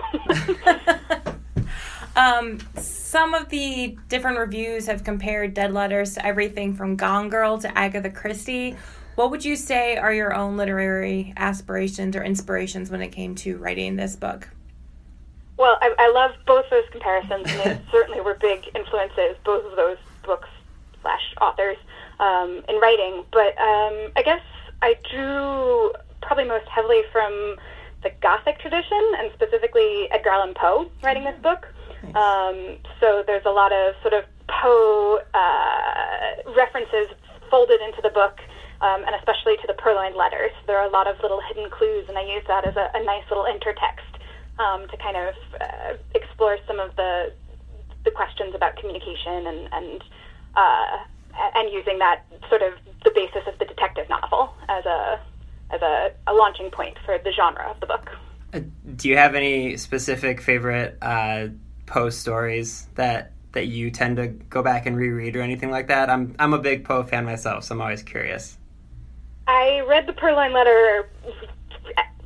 um, 2.15 2.59
some 2.77 3.33
of 3.33 3.49
the 3.49 3.97
different 4.07 4.37
reviews 4.37 4.85
have 4.85 5.03
compared 5.03 5.55
Dead 5.55 5.73
Letters 5.73 6.13
to 6.13 6.25
everything 6.25 6.75
from 6.75 6.95
Gone 6.95 7.29
Girl 7.29 7.57
to 7.57 7.77
Agatha 7.77 8.11
Christie. 8.11 8.77
What 9.15 9.31
would 9.31 9.43
you 9.43 9.55
say 9.55 9.97
are 9.97 10.13
your 10.13 10.35
own 10.35 10.57
literary 10.57 11.33
aspirations 11.37 12.15
or 12.15 12.23
inspirations 12.23 12.91
when 12.91 13.01
it 13.01 13.09
came 13.09 13.33
to 13.35 13.57
writing 13.57 13.95
this 13.95 14.15
book? 14.15 14.47
Well, 15.57 15.79
I, 15.81 15.95
I 15.97 16.11
love 16.11 16.35
both 16.45 16.65
those 16.69 16.83
comparisons, 16.91 17.49
and 17.49 17.59
they 17.59 17.81
certainly 17.91 18.21
were 18.21 18.35
big 18.35 18.69
influences, 18.75 19.35
both 19.43 19.65
of 19.65 19.75
those 19.75 19.97
books 20.27 20.49
slash 21.01 21.33
authors 21.41 21.77
um, 22.19 22.63
in 22.69 22.75
writing. 22.79 23.23
But 23.31 23.57
um, 23.57 24.11
I 24.15 24.21
guess 24.23 24.41
I 24.81 24.95
drew 25.11 25.93
probably 26.21 26.45
most 26.45 26.67
heavily 26.67 27.01
from 27.11 27.55
the 28.03 28.11
Gothic 28.21 28.59
tradition, 28.59 29.03
and 29.17 29.31
specifically 29.33 30.07
Edgar 30.11 30.29
Allan 30.31 30.53
Poe 30.53 30.91
writing 31.01 31.23
this 31.23 31.39
book. 31.41 31.67
Um, 32.15 32.77
so 32.99 33.23
there's 33.25 33.45
a 33.45 33.51
lot 33.51 33.73
of 33.73 33.95
sort 34.01 34.13
of 34.13 34.23
Poe 34.47 35.19
uh, 35.33 36.53
references 36.55 37.07
folded 37.49 37.81
into 37.81 38.01
the 38.01 38.09
book. 38.09 38.39
Um, 38.79 39.03
and 39.07 39.15
especially 39.15 39.57
to 39.57 39.65
the 39.65 39.73
purloined 39.73 40.15
letters. 40.15 40.51
There 40.67 40.77
are 40.77 40.85
a 40.85 40.91
lot 40.91 41.07
of 41.07 41.17
little 41.23 41.41
hidden 41.41 41.67
clues, 41.71 42.05
and 42.07 42.15
I 42.15 42.21
use 42.21 42.43
that 42.47 42.63
as 42.63 42.75
a, 42.75 42.91
a 42.93 43.03
nice 43.03 43.23
little 43.27 43.45
intertext 43.49 44.05
um, 44.59 44.87
to 44.89 44.97
kind 44.97 45.17
of 45.17 45.33
uh, 45.59 45.93
explore 46.13 46.59
some 46.67 46.79
of 46.79 46.95
the 46.95 47.33
the 48.05 48.11
questions 48.11 48.53
about 48.53 48.75
communication 48.77 49.47
and 49.47 49.69
and 49.71 50.03
uh, 50.57 50.97
and 51.55 51.71
using 51.71 51.99
that 51.99 52.25
sort 52.49 52.61
of 52.61 52.73
the 53.03 53.11
basis 53.13 53.43
of 53.47 53.57
the 53.59 53.65
detective 53.65 54.09
novel 54.09 54.53
as 54.67 54.85
a 54.85 55.19
as 55.69 55.81
a, 55.81 56.11
a 56.27 56.33
launching 56.33 56.71
point 56.71 56.97
for 57.05 57.17
the 57.17 57.31
genre 57.31 57.69
of 57.69 57.79
the 57.79 57.85
book. 57.85 58.09
Uh, 58.53 58.61
do 58.95 59.09
you 59.09 59.17
have 59.17 59.35
any 59.35 59.75
specific 59.77 60.41
favorite 60.41 60.97
uh, 61.01 61.47
Poe 61.85 62.09
stories 62.09 62.87
that 62.95 63.31
that 63.53 63.67
you 63.67 63.91
tend 63.91 64.17
to 64.17 64.27
go 64.27 64.61
back 64.61 64.85
and 64.85 64.97
reread 64.97 65.35
or 65.35 65.41
anything 65.41 65.69
like 65.69 65.87
that? 65.87 66.09
I'm 66.09 66.35
I'm 66.39 66.53
a 66.53 66.59
big 66.59 66.83
Poe 66.83 67.03
fan 67.03 67.25
myself, 67.25 67.65
so 67.65 67.75
I'm 67.75 67.81
always 67.81 68.03
curious. 68.03 68.57
I 69.47 69.81
read 69.87 70.07
the 70.07 70.13
Purloined 70.13 70.53
Letter 70.53 71.09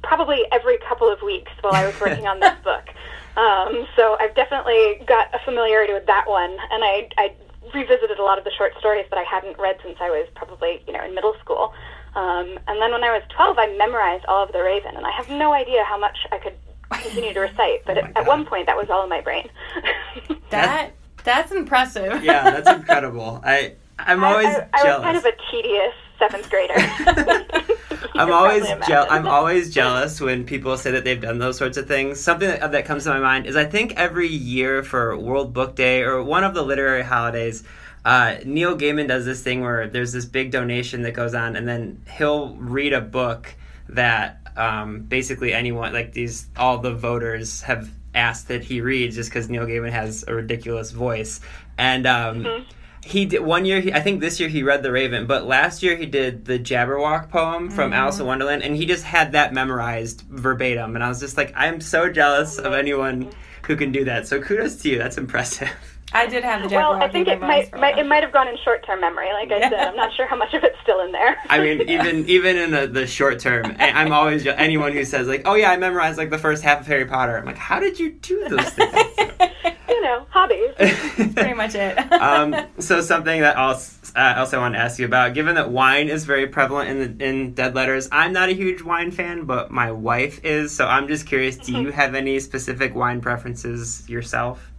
probably 0.03 0.43
every 0.51 0.77
couple 0.89 1.11
of 1.11 1.21
weeks 1.21 1.51
while 1.61 1.73
I 1.73 1.85
was 1.85 1.99
working 2.01 2.27
on 2.27 2.39
this 2.39 2.55
book. 2.63 2.89
Um, 3.37 3.87
so 3.95 4.17
I've 4.19 4.35
definitely 4.35 5.01
got 5.05 5.33
a 5.33 5.39
familiarity 5.45 5.93
with 5.93 6.05
that 6.07 6.27
one, 6.27 6.51
and 6.51 6.83
I, 6.83 7.07
I 7.17 7.33
revisited 7.73 8.19
a 8.19 8.23
lot 8.23 8.37
of 8.37 8.43
the 8.43 8.51
short 8.51 8.73
stories 8.79 9.05
that 9.09 9.17
I 9.17 9.23
hadn't 9.23 9.57
read 9.59 9.77
since 9.83 9.97
I 9.99 10.09
was 10.09 10.27
probably 10.35 10.83
you 10.87 10.93
know 10.93 11.03
in 11.03 11.15
middle 11.15 11.35
school. 11.39 11.73
Um, 12.15 12.59
and 12.67 12.81
then 12.81 12.91
when 12.91 13.03
I 13.05 13.11
was 13.11 13.23
12, 13.29 13.57
I 13.57 13.77
memorized 13.77 14.25
all 14.25 14.43
of 14.43 14.51
The 14.51 14.61
Raven, 14.61 14.97
and 14.97 15.05
I 15.05 15.11
have 15.11 15.29
no 15.29 15.53
idea 15.53 15.85
how 15.85 15.97
much 15.97 16.17
I 16.31 16.39
could 16.39 16.55
continue 16.91 17.33
to 17.33 17.39
recite, 17.39 17.85
but 17.85 17.97
Oh 17.97 18.01
at, 18.01 18.17
at 18.17 18.27
one 18.27 18.45
point 18.45 18.65
that 18.65 18.75
was 18.75 18.89
all 18.89 19.03
in 19.03 19.09
my 19.09 19.21
brain. 19.21 19.49
That 20.49 20.91
that's 21.23 21.53
impressive. 21.53 22.25
Yeah, 22.25 22.51
that's 22.51 22.69
incredible. 22.69 23.39
I 23.41 23.75
I'm 23.97 24.21
always 24.21 24.47
I, 24.47 24.67
I, 24.73 24.81
I 24.81 24.83
was 24.83 25.01
kind 25.01 25.15
of 25.15 25.23
a 25.23 25.31
tedious 25.49 25.93
seventh 26.19 26.49
grader. 26.49 26.73
I'm 28.15 28.31
always 28.31 28.63
je- 28.65 28.93
I'm 28.93 29.27
always 29.27 29.73
jealous 29.73 30.19
when 30.19 30.45
people 30.45 30.77
say 30.77 30.91
that 30.91 31.03
they've 31.03 31.21
done 31.21 31.39
those 31.39 31.57
sorts 31.57 31.77
of 31.77 31.87
things. 31.87 32.19
Something 32.19 32.49
that, 32.49 32.71
that 32.71 32.85
comes 32.85 33.03
to 33.05 33.09
my 33.09 33.19
mind 33.19 33.45
is 33.45 33.55
I 33.55 33.65
think 33.65 33.93
every 33.95 34.27
year 34.27 34.83
for 34.83 35.17
World 35.17 35.53
Book 35.53 35.75
Day 35.75 36.01
or 36.01 36.21
one 36.21 36.43
of 36.43 36.53
the 36.53 36.61
literary 36.61 37.03
holidays, 37.03 37.63
uh, 38.03 38.35
Neil 38.45 38.77
Gaiman 38.77 39.07
does 39.07 39.25
this 39.25 39.41
thing 39.41 39.61
where 39.61 39.87
there's 39.87 40.11
this 40.11 40.25
big 40.25 40.51
donation 40.51 41.03
that 41.03 41.13
goes 41.13 41.33
on, 41.33 41.55
and 41.55 41.67
then 41.67 42.01
he'll 42.17 42.55
read 42.55 42.93
a 42.93 43.01
book 43.01 43.55
that 43.89 44.39
um, 44.57 45.01
basically 45.03 45.53
anyone 45.53 45.93
like 45.93 46.13
these 46.13 46.47
all 46.57 46.77
the 46.79 46.93
voters 46.93 47.61
have 47.61 47.89
asked 48.13 48.49
that 48.49 48.63
he 48.63 48.81
reads 48.81 49.15
just 49.15 49.29
because 49.29 49.49
Neil 49.49 49.65
Gaiman 49.65 49.91
has 49.91 50.25
a 50.27 50.33
ridiculous 50.35 50.91
voice 50.91 51.39
and. 51.77 52.05
Um, 52.05 52.43
Mm-hmm. 52.43 52.63
He 53.03 53.25
did 53.25 53.41
one 53.41 53.65
year. 53.65 53.81
He, 53.81 53.91
I 53.91 53.99
think 53.99 54.21
this 54.21 54.39
year 54.39 54.47
he 54.47 54.63
read 54.63 54.83
The 54.83 54.91
Raven, 54.91 55.25
but 55.25 55.45
last 55.45 55.81
year 55.81 55.95
he 55.95 56.05
did 56.05 56.45
the 56.45 56.59
Jabberwock 56.59 57.29
poem 57.29 57.69
from 57.69 57.91
mm-hmm. 57.91 57.99
Alice 57.99 58.19
in 58.19 58.25
Wonderland, 58.27 58.63
and 58.63 58.75
he 58.75 58.85
just 58.85 59.03
had 59.03 59.31
that 59.31 59.53
memorized 59.53 60.21
verbatim. 60.29 60.95
And 60.95 61.03
I 61.03 61.09
was 61.09 61.19
just 61.19 61.35
like, 61.35 61.51
I'm 61.55 61.81
so 61.81 62.11
jealous 62.11 62.59
of 62.59 62.73
anyone 62.73 63.31
who 63.63 63.75
can 63.75 63.91
do 63.91 64.05
that. 64.05 64.27
So 64.27 64.41
kudos 64.41 64.77
to 64.77 64.89
you. 64.89 64.97
That's 64.97 65.17
impressive. 65.17 65.69
I 66.13 66.25
did 66.27 66.43
have 66.43 66.69
the 66.69 66.75
well, 66.75 66.93
I 66.93 67.07
think 67.07 67.27
it 67.27 67.39
might, 67.39 67.71
might 67.77 67.97
it 67.97 68.05
might 68.05 68.23
have 68.23 68.33
gone 68.33 68.47
in 68.47 68.57
short 68.63 68.85
term 68.85 68.99
memory. 69.01 69.31
Like 69.33 69.51
I 69.51 69.59
Yeah. 69.59 69.69
said, 69.69 69.79
I'm 69.87 69.95
not 69.95 70.13
sure 70.15 70.27
how 70.27 70.35
much 70.35 70.53
of 70.53 70.63
it's 70.63 70.77
still 70.81 71.01
in 71.01 71.11
there. 71.11 71.37
I 71.49 71.59
mean, 71.59 71.89
even 71.89 72.27
even 72.29 72.57
in 72.57 72.71
the, 72.71 72.87
the 72.87 73.07
short 73.07 73.39
term, 73.39 73.75
I- 73.79 73.91
I'm 73.91 74.11
always 74.11 74.45
anyone 74.45 74.91
who 74.93 75.05
says 75.05 75.27
like, 75.27 75.43
"Oh 75.45 75.55
yeah, 75.55 75.71
I 75.71 75.77
memorized 75.77 76.17
like 76.17 76.29
the 76.29 76.37
first 76.37 76.63
half 76.63 76.81
of 76.81 76.87
Harry 76.87 77.05
Potter." 77.05 77.37
I'm 77.37 77.45
like, 77.45 77.57
"How 77.57 77.79
did 77.79 77.99
you 77.99 78.11
do 78.11 78.47
those 78.49 78.69
things?" 78.69 78.93
you 79.89 80.01
know, 80.01 80.25
hobbies. 80.29 80.71
Pretty 81.33 81.53
much 81.53 81.75
it. 81.75 81.97
um, 82.13 82.55
so 82.79 83.01
something 83.01 83.41
that 83.41 83.55
else, 83.57 84.11
uh, 84.15 84.33
else 84.37 84.53
I 84.53 84.57
want 84.57 84.73
to 84.75 84.79
ask 84.79 84.99
you 84.99 85.05
about, 85.05 85.33
given 85.33 85.55
that 85.55 85.69
wine 85.69 86.07
is 86.09 86.25
very 86.25 86.47
prevalent 86.47 86.89
in 86.89 87.17
the, 87.17 87.25
in 87.25 87.53
Dead 87.53 87.75
Letters, 87.75 88.09
I'm 88.11 88.33
not 88.33 88.49
a 88.49 88.53
huge 88.53 88.81
wine 88.81 89.11
fan, 89.11 89.45
but 89.45 89.69
my 89.71 89.91
wife 89.91 90.43
is. 90.43 90.73
So 90.75 90.87
I'm 90.87 91.07
just 91.07 91.25
curious, 91.27 91.57
do 91.57 91.73
you 91.79 91.91
have 91.91 92.15
any 92.15 92.39
specific 92.39 92.95
wine 92.95 93.21
preferences 93.21 94.07
yourself? 94.09 94.70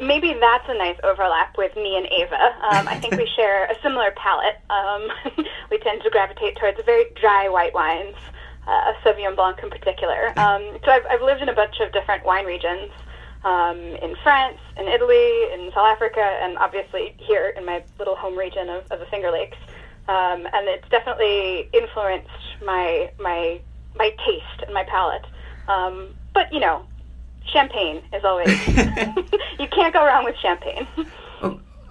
Maybe 0.00 0.34
that's 0.34 0.68
a 0.68 0.74
nice 0.74 0.96
overlap 1.04 1.56
with 1.56 1.74
me 1.76 1.96
and 1.96 2.06
Ava. 2.06 2.56
Um, 2.70 2.88
I 2.88 2.98
think 3.00 3.16
we 3.16 3.26
share 3.36 3.64
a 3.64 3.74
similar 3.82 4.12
palate. 4.16 4.58
Um, 4.70 5.08
we 5.70 5.78
tend 5.78 6.02
to 6.02 6.10
gravitate 6.10 6.56
towards 6.56 6.80
very 6.84 7.06
dry 7.20 7.48
white 7.48 7.74
wines, 7.74 8.16
uh, 8.66 8.92
Sauvignon 9.04 9.36
Blanc 9.36 9.58
in 9.62 9.70
particular. 9.70 10.32
Um, 10.38 10.78
so 10.84 10.90
I've, 10.90 11.06
I've 11.10 11.22
lived 11.22 11.42
in 11.42 11.48
a 11.48 11.54
bunch 11.54 11.80
of 11.80 11.92
different 11.92 12.24
wine 12.24 12.44
regions 12.44 12.90
um, 13.44 13.78
in 13.78 14.16
France, 14.22 14.58
in 14.76 14.88
Italy, 14.88 15.52
in 15.52 15.70
South 15.74 15.86
Africa, 15.86 16.20
and 16.20 16.58
obviously 16.58 17.14
here 17.18 17.54
in 17.56 17.64
my 17.64 17.82
little 17.98 18.16
home 18.16 18.36
region 18.36 18.68
of, 18.68 18.84
of 18.90 19.00
the 19.00 19.06
Finger 19.06 19.30
Lakes. 19.30 19.58
Um, 20.08 20.46
and 20.52 20.66
it's 20.66 20.88
definitely 20.88 21.68
influenced 21.72 22.30
my 22.64 23.10
my 23.20 23.60
my 23.94 24.10
taste 24.24 24.62
and 24.64 24.72
my 24.72 24.84
palate. 24.84 25.26
Um, 25.68 26.14
but 26.32 26.52
you 26.52 26.60
know, 26.60 26.86
champagne 27.52 28.02
is 28.12 28.24
always 28.24 28.48
you 29.58 29.68
can't 29.68 29.92
go 29.92 30.04
wrong 30.04 30.24
with 30.24 30.36
champagne. 30.38 30.86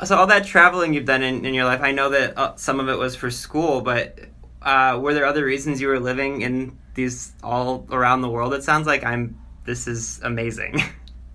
So 0.04 0.16
all 0.16 0.28
that 0.28 0.46
traveling 0.46 0.94
you've 0.94 1.06
done 1.06 1.24
in, 1.24 1.44
in 1.44 1.56
your 1.56 1.66
life, 1.66 1.82
I 1.82 1.92
know 1.92 2.10
that 2.10 2.38
uh, 2.38 2.56
some 2.56 2.80
of 2.80 2.88
it 2.88 2.98
was 2.98 3.16
for 3.16 3.32
school, 3.32 3.82
but 3.82 4.20
uh, 4.62 5.00
were 5.02 5.14
there 5.14 5.26
other 5.26 5.44
reasons 5.44 5.82
you 5.82 5.88
were 5.88 6.00
living 6.00 6.42
in 6.42 6.78
these 6.94 7.34
all 7.42 7.88
around 7.90 8.22
the 8.22 8.30
world? 8.30 8.54
It 8.54 8.64
sounds 8.64 8.86
like 8.86 9.04
I'm. 9.04 9.40
This 9.66 9.88
is 9.88 10.20
amazing. 10.24 10.82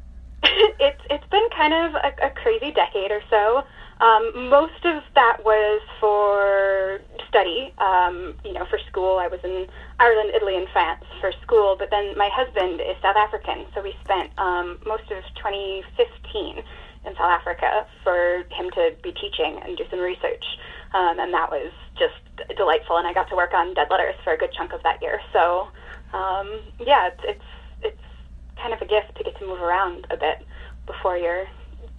it's 0.45 1.01
it's 1.11 1.27
been 1.27 1.49
kind 1.57 1.75
of 1.75 1.95
a, 1.97 2.27
a 2.27 2.31
crazy 2.31 2.71
decade 2.71 3.11
or 3.11 3.23
so. 3.29 3.65
Um, 4.03 4.51
most 4.51 4.83
of 4.85 5.03
that 5.15 5.39
was 5.45 5.81
for 6.01 6.99
study. 7.29 7.73
Um, 7.79 8.35
you 8.45 8.53
know, 8.53 8.67
for 8.69 8.79
school, 8.91 9.19
I 9.23 9.29
was 9.29 9.39
in 9.45 9.67
Ireland, 10.01 10.33
Italy, 10.35 10.57
and 10.57 10.67
France 10.75 11.05
for 11.21 11.31
school. 11.43 11.77
But 11.79 11.89
then 11.91 12.19
my 12.19 12.29
husband 12.35 12.83
is 12.83 12.99
South 13.01 13.15
African, 13.15 13.65
so 13.75 13.81
we 13.81 13.95
spent 14.03 14.35
um, 14.39 14.83
most 14.85 15.07
of 15.15 15.23
2015 15.39 15.87
in 17.07 17.15
South 17.15 17.31
Africa 17.31 17.87
for 18.03 18.43
him 18.51 18.75
to 18.75 18.91
be 19.07 19.15
teaching 19.15 19.63
and 19.63 19.79
do 19.79 19.85
some 19.89 20.01
research. 20.01 20.45
Um, 20.93 21.23
and 21.23 21.33
that 21.33 21.49
was 21.49 21.71
just 21.95 22.19
delightful. 22.59 22.99
And 22.99 23.07
I 23.07 23.15
got 23.15 23.31
to 23.31 23.37
work 23.37 23.55
on 23.55 23.73
Dead 23.75 23.87
Letters 23.89 24.19
for 24.25 24.35
a 24.35 24.37
good 24.37 24.51
chunk 24.53 24.73
of 24.73 24.83
that 24.83 25.01
year. 25.01 25.21
So, 25.33 25.69
um, 26.13 26.59
yeah, 26.83 27.07
it's, 27.07 27.23
it's 27.39 27.49
it's 27.95 28.07
kind 28.59 28.75
of 28.75 28.83
a 28.83 28.87
gift 28.87 29.15
to 29.17 29.23
get 29.23 29.39
to 29.39 29.47
move 29.47 29.63
around 29.63 30.07
a 30.11 30.17
bit 30.17 30.43
before 30.87 31.17
you're 31.17 31.47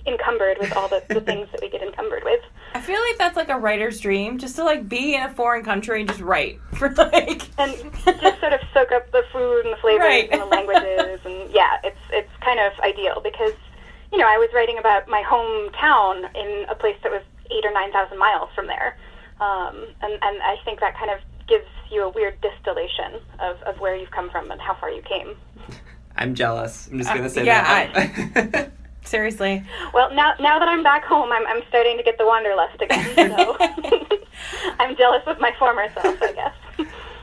encumbered 0.05 0.57
with 0.59 0.75
all 0.75 0.87
the, 0.89 1.01
the 1.09 1.21
things 1.21 1.47
that 1.51 1.61
we 1.61 1.69
get 1.69 1.81
encumbered 1.81 2.23
with. 2.23 2.41
I 2.73 2.81
feel 2.81 2.99
like 2.99 3.17
that's 3.17 3.37
like 3.37 3.49
a 3.49 3.57
writer's 3.57 3.99
dream, 3.99 4.37
just 4.37 4.55
to 4.57 4.63
like 4.63 4.89
be 4.89 5.15
in 5.15 5.23
a 5.23 5.29
foreign 5.33 5.63
country 5.63 6.01
and 6.01 6.09
just 6.09 6.21
write 6.21 6.59
for 6.73 6.89
like. 6.89 7.43
And 7.57 7.73
just 8.05 8.39
sort 8.39 8.53
of 8.53 8.59
soak 8.73 8.91
up 8.91 9.11
the 9.11 9.23
food 9.31 9.65
and 9.65 9.73
the 9.73 9.77
flavors 9.77 10.01
Right. 10.05 10.29
and 10.31 10.41
the 10.41 10.45
languages 10.45 11.19
and 11.25 11.49
yeah, 11.51 11.77
it's 11.83 11.97
it's 12.11 12.31
kind 12.41 12.59
of 12.59 12.73
ideal 12.81 13.21
because 13.23 13.53
you 14.11 14.19
know, 14.19 14.27
I 14.27 14.37
was 14.37 14.49
writing 14.53 14.77
about 14.77 15.07
my 15.07 15.23
hometown 15.23 16.29
in 16.35 16.65
a 16.69 16.75
place 16.75 16.97
that 17.03 17.11
was 17.11 17.23
eight 17.49 17.65
or 17.65 17.71
nine 17.73 17.91
thousand 17.91 18.17
miles 18.19 18.49
from 18.53 18.67
there. 18.67 18.97
Um, 19.41 19.87
and, 20.01 20.13
and 20.21 20.41
I 20.43 20.57
think 20.65 20.79
that 20.81 20.95
kind 20.97 21.09
of 21.11 21.19
gives 21.47 21.65
you 21.91 22.03
a 22.03 22.09
weird 22.09 22.39
distillation 22.41 23.19
of, 23.39 23.61
of 23.63 23.79
where 23.79 23.95
you've 23.95 24.11
come 24.11 24.29
from 24.29 24.51
and 24.51 24.61
how 24.61 24.75
far 24.75 24.89
you 24.91 25.01
came. 25.01 25.35
I'm 26.15 26.35
jealous. 26.35 26.87
I'm 26.91 26.99
just 26.99 27.09
Uh, 27.09 27.15
gonna 27.15 27.29
say 27.29 27.45
yeah, 27.45 27.91
that. 28.33 28.71
Seriously. 29.03 29.63
Well, 29.93 30.13
now 30.13 30.33
now 30.39 30.59
that 30.59 30.67
I'm 30.67 30.83
back 30.83 31.03
home, 31.03 31.31
I'm, 31.31 31.45
I'm 31.47 31.61
starting 31.69 31.97
to 31.97 32.03
get 32.03 32.17
the 32.17 32.25
wanderlust 32.25 32.81
again. 32.81 33.15
So 33.15 33.57
I'm 34.79 34.95
jealous 34.95 35.23
of 35.27 35.39
my 35.39 35.53
former 35.59 35.87
self, 35.93 36.21
I 36.21 36.31
guess. 36.31 36.53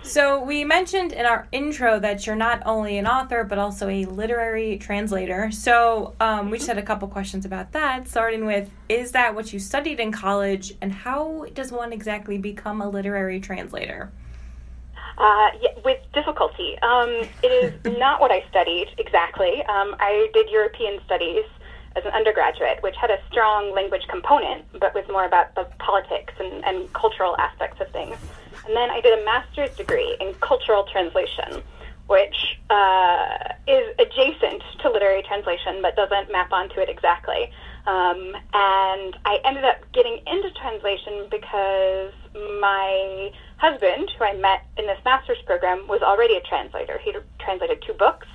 So 0.02 0.42
we 0.42 0.64
mentioned 0.64 1.12
in 1.12 1.26
our 1.26 1.46
intro 1.52 2.00
that 2.00 2.26
you're 2.26 2.34
not 2.34 2.62
only 2.64 2.98
an 2.98 3.06
author 3.06 3.44
but 3.44 3.58
also 3.58 3.88
a 3.88 4.06
literary 4.06 4.78
translator. 4.78 5.50
So 5.52 6.14
um, 6.20 6.50
we 6.50 6.58
just 6.58 6.68
had 6.68 6.78
a 6.78 6.82
couple 6.82 7.06
questions 7.06 7.44
about 7.44 7.72
that. 7.72 8.08
Starting 8.08 8.44
with, 8.44 8.70
is 8.88 9.12
that 9.12 9.34
what 9.34 9.52
you 9.52 9.58
studied 9.58 10.00
in 10.00 10.10
college, 10.10 10.74
and 10.80 10.92
how 10.92 11.46
does 11.54 11.70
one 11.70 11.92
exactly 11.92 12.38
become 12.38 12.80
a 12.80 12.88
literary 12.88 13.40
translator? 13.40 14.10
Uh, 15.18 15.50
yeah, 15.60 15.70
with 15.84 16.00
difficulty. 16.14 16.78
Um, 16.82 17.28
it 17.42 17.48
is 17.84 17.98
not 17.98 18.20
what 18.20 18.32
I 18.32 18.44
studied 18.48 18.88
exactly. 18.98 19.62
Um, 19.66 19.94
I 20.00 20.28
did 20.32 20.48
European 20.50 20.98
studies 21.04 21.44
as 21.96 22.04
an 22.04 22.12
undergraduate, 22.12 22.82
which 22.82 22.96
had 22.96 23.10
a 23.10 23.18
strong 23.30 23.74
language 23.74 24.06
component, 24.08 24.64
but 24.78 24.94
was 24.94 25.04
more 25.08 25.24
about 25.24 25.54
the 25.54 25.66
politics 25.78 26.32
and, 26.38 26.64
and 26.64 26.92
cultural 26.92 27.36
aspects 27.38 27.80
of 27.80 27.90
things. 27.90 28.16
And 28.66 28.76
then 28.76 28.90
I 28.90 29.00
did 29.00 29.18
a 29.18 29.24
master's 29.24 29.74
degree 29.76 30.16
in 30.20 30.34
cultural 30.34 30.84
translation, 30.84 31.62
which 32.06 32.58
uh, 32.70 33.54
is 33.66 33.94
adjacent 33.98 34.62
to 34.82 34.90
literary 34.90 35.22
translation, 35.22 35.82
but 35.82 35.96
doesn't 35.96 36.30
map 36.30 36.52
onto 36.52 36.80
it 36.80 36.88
exactly. 36.88 37.50
Um, 37.86 38.36
and 38.52 39.16
I 39.24 39.40
ended 39.44 39.64
up 39.64 39.80
getting 39.92 40.20
into 40.26 40.50
translation 40.52 41.26
because 41.30 42.12
my 42.60 43.32
husband, 43.56 44.10
who 44.18 44.24
I 44.24 44.34
met 44.34 44.66
in 44.76 44.86
this 44.86 44.98
master's 45.04 45.40
program, 45.46 45.88
was 45.88 46.02
already 46.02 46.34
a 46.34 46.40
translator. 46.40 46.98
He 47.02 47.14
translated 47.38 47.82
two 47.86 47.94
books. 47.94 48.26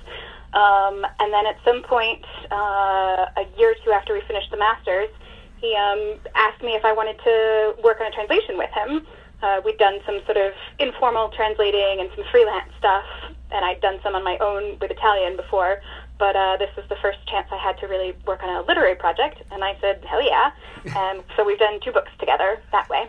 Um, 0.56 1.04
and 1.20 1.32
then 1.32 1.44
at 1.44 1.56
some 1.64 1.82
point, 1.82 2.24
uh, 2.50 3.28
a 3.36 3.44
year 3.58 3.72
or 3.72 3.74
two 3.84 3.92
after 3.92 4.14
we 4.14 4.22
finished 4.22 4.50
the 4.50 4.56
master's, 4.56 5.10
he 5.60 5.76
um, 5.76 6.18
asked 6.34 6.62
me 6.62 6.72
if 6.72 6.84
I 6.84 6.92
wanted 6.92 7.18
to 7.24 7.82
work 7.84 8.00
on 8.00 8.06
a 8.06 8.10
translation 8.10 8.56
with 8.56 8.70
him. 8.70 9.06
Uh, 9.42 9.60
we'd 9.64 9.76
done 9.76 10.00
some 10.06 10.20
sort 10.24 10.38
of 10.38 10.52
informal 10.78 11.28
translating 11.28 12.00
and 12.00 12.08
some 12.16 12.24
freelance 12.32 12.72
stuff, 12.78 13.04
and 13.50 13.64
I'd 13.64 13.82
done 13.82 14.00
some 14.02 14.14
on 14.14 14.24
my 14.24 14.38
own 14.38 14.78
with 14.80 14.90
Italian 14.90 15.36
before. 15.36 15.82
But 16.18 16.34
uh, 16.34 16.56
this 16.56 16.70
was 16.74 16.86
the 16.88 16.96
first 17.02 17.18
chance 17.28 17.48
I 17.52 17.58
had 17.58 17.78
to 17.80 17.86
really 17.86 18.16
work 18.26 18.42
on 18.42 18.48
a 18.48 18.62
literary 18.66 18.96
project, 18.96 19.42
and 19.50 19.62
I 19.62 19.76
said, 19.82 20.02
hell 20.08 20.24
yeah. 20.24 20.52
and 20.96 21.22
so 21.36 21.44
we've 21.44 21.58
done 21.58 21.80
two 21.84 21.92
books 21.92 22.10
together 22.18 22.62
that 22.72 22.88
way. 22.88 23.06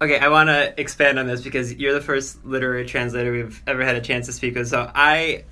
Okay, 0.00 0.18
I 0.18 0.28
want 0.28 0.48
to 0.48 0.78
expand 0.80 1.18
on 1.18 1.26
this 1.26 1.42
because 1.42 1.74
you're 1.74 1.94
the 1.94 2.00
first 2.02 2.44
literary 2.44 2.86
translator 2.86 3.32
we've 3.32 3.62
ever 3.66 3.84
had 3.84 3.96
a 3.96 4.00
chance 4.00 4.26
to 4.26 4.32
speak 4.32 4.54
with. 4.54 4.68
So 4.68 4.90
I, 4.94 5.44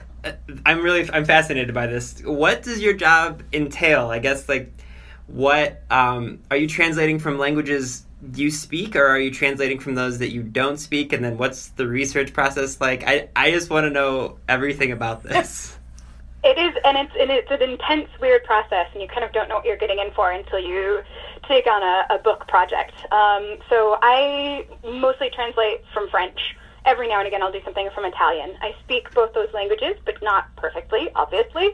I'm 0.66 0.82
really, 0.82 1.08
I'm 1.10 1.24
fascinated 1.24 1.74
by 1.74 1.86
this. 1.86 2.20
What 2.24 2.62
does 2.62 2.80
your 2.80 2.94
job 2.94 3.42
entail? 3.52 4.10
I 4.10 4.18
guess 4.18 4.48
like, 4.48 4.72
what 5.26 5.82
um, 5.90 6.40
are 6.50 6.56
you 6.56 6.68
translating 6.68 7.18
from 7.18 7.38
languages 7.38 8.04
you 8.34 8.50
speak, 8.50 8.96
or 8.96 9.06
are 9.06 9.18
you 9.18 9.30
translating 9.30 9.78
from 9.78 9.94
those 9.94 10.18
that 10.18 10.30
you 10.30 10.42
don't 10.42 10.78
speak? 10.78 11.12
And 11.12 11.24
then 11.24 11.36
what's 11.36 11.68
the 11.68 11.86
research 11.86 12.32
process 12.32 12.80
like? 12.80 13.04
I, 13.06 13.28
I 13.36 13.50
just 13.50 13.70
want 13.70 13.84
to 13.84 13.90
know 13.90 14.38
everything 14.48 14.92
about 14.92 15.22
this. 15.22 15.76
It 16.46 16.58
is, 16.58 16.74
and 16.84 16.98
it's 16.98 17.12
and 17.18 17.30
it's 17.30 17.50
an 17.50 17.62
intense, 17.62 18.10
weird 18.20 18.44
process, 18.44 18.88
and 18.92 19.00
you 19.00 19.08
kind 19.08 19.24
of 19.24 19.32
don't 19.32 19.48
know 19.48 19.54
what 19.54 19.64
you're 19.64 19.78
getting 19.78 19.98
in 19.98 20.10
for 20.10 20.30
until 20.30 20.58
you 20.58 21.00
take 21.48 21.66
on 21.66 21.82
a, 21.82 22.16
a 22.16 22.18
book 22.18 22.46
project. 22.48 22.92
Um, 23.10 23.56
so 23.70 23.96
I 24.02 24.66
mostly 24.84 25.30
translate 25.30 25.82
from 25.94 26.10
French. 26.10 26.54
Every 26.86 27.08
now 27.08 27.18
and 27.20 27.26
again, 27.26 27.42
I'll 27.42 27.52
do 27.52 27.62
something 27.64 27.88
from 27.94 28.04
Italian. 28.04 28.52
I 28.60 28.74
speak 28.84 29.12
both 29.14 29.32
those 29.32 29.48
languages, 29.54 29.96
but 30.04 30.22
not 30.22 30.54
perfectly, 30.56 31.08
obviously. 31.14 31.68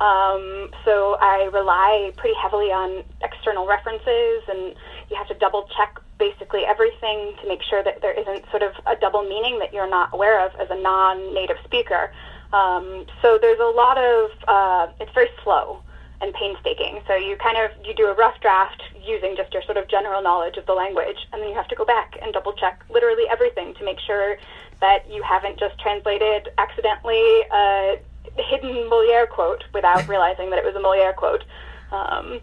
Um, 0.00 0.70
so 0.84 1.16
I 1.20 1.48
rely 1.52 2.12
pretty 2.16 2.34
heavily 2.42 2.72
on 2.72 3.04
external 3.22 3.66
references, 3.66 4.42
and 4.48 4.74
you 5.08 5.16
have 5.16 5.28
to 5.28 5.34
double 5.34 5.68
check 5.76 6.00
basically 6.18 6.64
everything 6.66 7.34
to 7.42 7.48
make 7.48 7.62
sure 7.62 7.84
that 7.84 8.02
there 8.02 8.12
isn't 8.12 8.44
sort 8.50 8.64
of 8.64 8.72
a 8.86 8.96
double 8.96 9.22
meaning 9.22 9.60
that 9.60 9.72
you're 9.72 9.88
not 9.88 10.12
aware 10.12 10.44
of 10.44 10.52
as 10.58 10.68
a 10.70 10.80
non-native 10.80 11.58
speaker. 11.64 12.10
Um, 12.52 13.06
so 13.22 13.38
there's 13.40 13.60
a 13.60 13.70
lot 13.70 13.98
of 13.98 14.30
uh, 14.48 14.88
it's 14.98 15.12
very 15.12 15.30
slow 15.44 15.82
and 16.20 16.32
painstaking. 16.34 17.00
So 17.06 17.14
you 17.14 17.36
kind 17.36 17.58
of 17.58 17.70
you 17.84 17.94
do 17.94 18.06
a 18.06 18.14
rough 18.14 18.40
draft 18.40 18.82
using 19.04 19.36
just 19.36 19.52
your 19.52 19.62
sort 19.62 19.76
of 19.76 19.88
general 19.88 20.22
knowledge 20.22 20.56
of 20.56 20.66
the 20.66 20.72
language, 20.72 21.18
and 21.32 21.42
then 21.42 21.48
you 21.48 21.54
have 21.54 21.68
to 21.68 21.76
go 21.76 21.84
back 21.84 22.16
and 22.22 22.32
double 22.32 22.52
check 22.54 22.82
literally 22.88 23.24
everything 23.30 23.74
to 23.74 23.84
make 23.84 24.00
sure 24.00 24.36
that 24.80 25.10
you 25.10 25.22
haven't 25.22 25.58
just 25.58 25.78
translated 25.80 26.48
accidentally 26.58 27.40
a 27.52 27.98
hidden 28.36 28.88
Moliere 28.88 29.26
quote 29.26 29.64
without 29.72 30.06
realizing 30.12 30.50
that 30.50 30.58
it 30.58 30.64
was 30.64 30.74
a 30.74 30.80
Moliere 30.80 31.12
quote. 31.12 31.44
Um, 31.92 32.40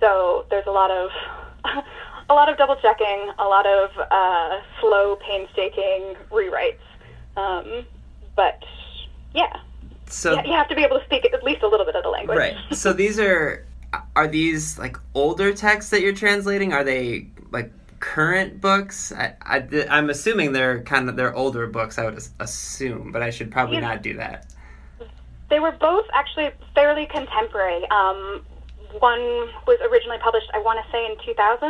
so 0.00 0.46
there's 0.50 0.66
a 0.66 0.70
lot 0.70 0.90
of 0.90 1.10
a 2.30 2.34
lot 2.34 2.48
of 2.48 2.56
double 2.58 2.76
checking, 2.76 3.30
a 3.38 3.44
lot 3.44 3.66
of 3.66 3.90
uh, 4.10 4.60
slow, 4.80 5.16
painstaking 5.16 6.16
rewrites. 6.30 6.78
Um, 7.36 7.86
but 8.34 8.62
yeah, 9.34 9.60
So 10.08 10.32
you 10.42 10.52
have 10.52 10.68
to 10.68 10.74
be 10.74 10.82
able 10.82 10.98
to 10.98 11.04
speak 11.04 11.24
at 11.24 11.42
least 11.42 11.62
a 11.62 11.68
little 11.68 11.86
bit 11.86 11.94
of 11.94 12.02
the 12.02 12.08
language. 12.10 12.38
right. 12.38 12.56
So 12.72 12.92
these 12.92 13.18
are 13.20 13.64
are 14.16 14.26
these 14.26 14.78
like 14.78 14.96
older 15.14 15.52
texts 15.52 15.90
that 15.90 16.00
you're 16.00 16.14
translating? 16.14 16.72
Are 16.72 16.82
they 16.84 17.28
like 17.50 17.72
current 18.02 18.60
books? 18.60 19.12
I, 19.12 19.34
I 19.40 19.86
I'm 19.88 20.10
assuming 20.10 20.52
they're 20.52 20.82
kind 20.82 21.08
of 21.08 21.16
they're 21.16 21.34
older 21.34 21.66
books. 21.68 21.98
I 21.98 22.04
would 22.04 22.20
assume, 22.40 23.12
but 23.12 23.22
I 23.22 23.30
should 23.30 23.50
probably 23.50 23.76
Yeah. 23.76 23.88
not 23.94 24.02
do 24.02 24.14
that. 24.14 24.52
They 25.48 25.60
were 25.60 25.72
both 25.72 26.06
actually 26.12 26.50
fairly 26.74 27.06
contemporary. 27.06 27.86
Um, 27.90 28.44
one 28.98 29.20
was 29.66 29.78
originally 29.90 30.18
published, 30.18 30.50
I 30.52 30.58
want 30.58 30.84
to 30.84 30.90
say, 30.90 31.06
in 31.06 31.16
2000, 31.24 31.68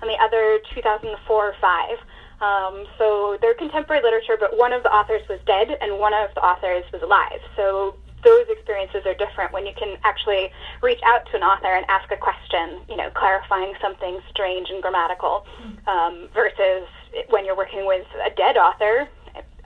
and 0.00 0.10
the 0.10 0.16
other 0.20 0.58
2004 0.74 1.46
or 1.46 1.54
5. 1.60 1.98
Um, 2.40 2.86
so 2.98 3.38
they're 3.40 3.54
contemporary 3.54 4.02
literature, 4.02 4.36
but 4.38 4.56
one 4.56 4.72
of 4.72 4.82
the 4.82 4.90
authors 4.90 5.22
was 5.28 5.40
dead 5.46 5.68
and 5.80 5.98
one 5.98 6.14
of 6.14 6.34
the 6.34 6.40
authors 6.40 6.84
was 6.92 7.02
alive. 7.02 7.40
So 7.56 7.96
those 8.26 8.46
experiences 8.50 9.06
are 9.06 9.14
different 9.14 9.52
when 9.52 9.64
you 9.64 9.72
can 9.78 9.96
actually 10.02 10.50
reach 10.82 10.98
out 11.06 11.24
to 11.30 11.36
an 11.36 11.42
author 11.42 11.72
and 11.72 11.86
ask 11.88 12.10
a 12.10 12.16
question, 12.16 12.82
you 12.90 12.96
know, 12.96 13.08
clarifying 13.14 13.72
something 13.80 14.18
strange 14.28 14.68
and 14.68 14.82
grammatical, 14.82 15.46
um, 15.86 16.28
versus 16.34 16.88
when 17.30 17.44
you're 17.46 17.56
working 17.56 17.86
with 17.86 18.06
a 18.26 18.30
dead 18.34 18.56
author. 18.56 19.08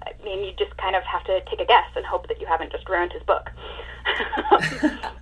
I 0.02 0.12
mean, 0.24 0.44
you 0.44 0.52
just 0.58 0.76
kind 0.76 0.94
of 0.94 1.02
have 1.04 1.24
to 1.24 1.40
take 1.48 1.60
a 1.60 1.64
guess 1.64 1.88
and 1.96 2.04
hope 2.04 2.28
that 2.28 2.40
you 2.40 2.46
haven't 2.46 2.70
just 2.72 2.88
ruined 2.88 3.12
his 3.12 3.22
book. 3.24 3.50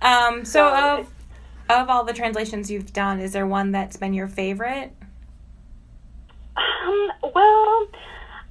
Um, 0.01 0.45
so 0.45 0.69
So 0.69 0.99
of 0.99 1.11
of 1.69 1.89
all 1.89 2.03
the 2.03 2.13
translations 2.13 2.71
you've 2.71 2.93
done, 2.93 3.19
is 3.19 3.33
there 3.33 3.45
one 3.45 3.71
that's 3.71 3.97
been 3.97 4.13
your 4.13 4.27
favorite? 4.27 4.93
Um, 6.55 7.11
well, 7.33 7.87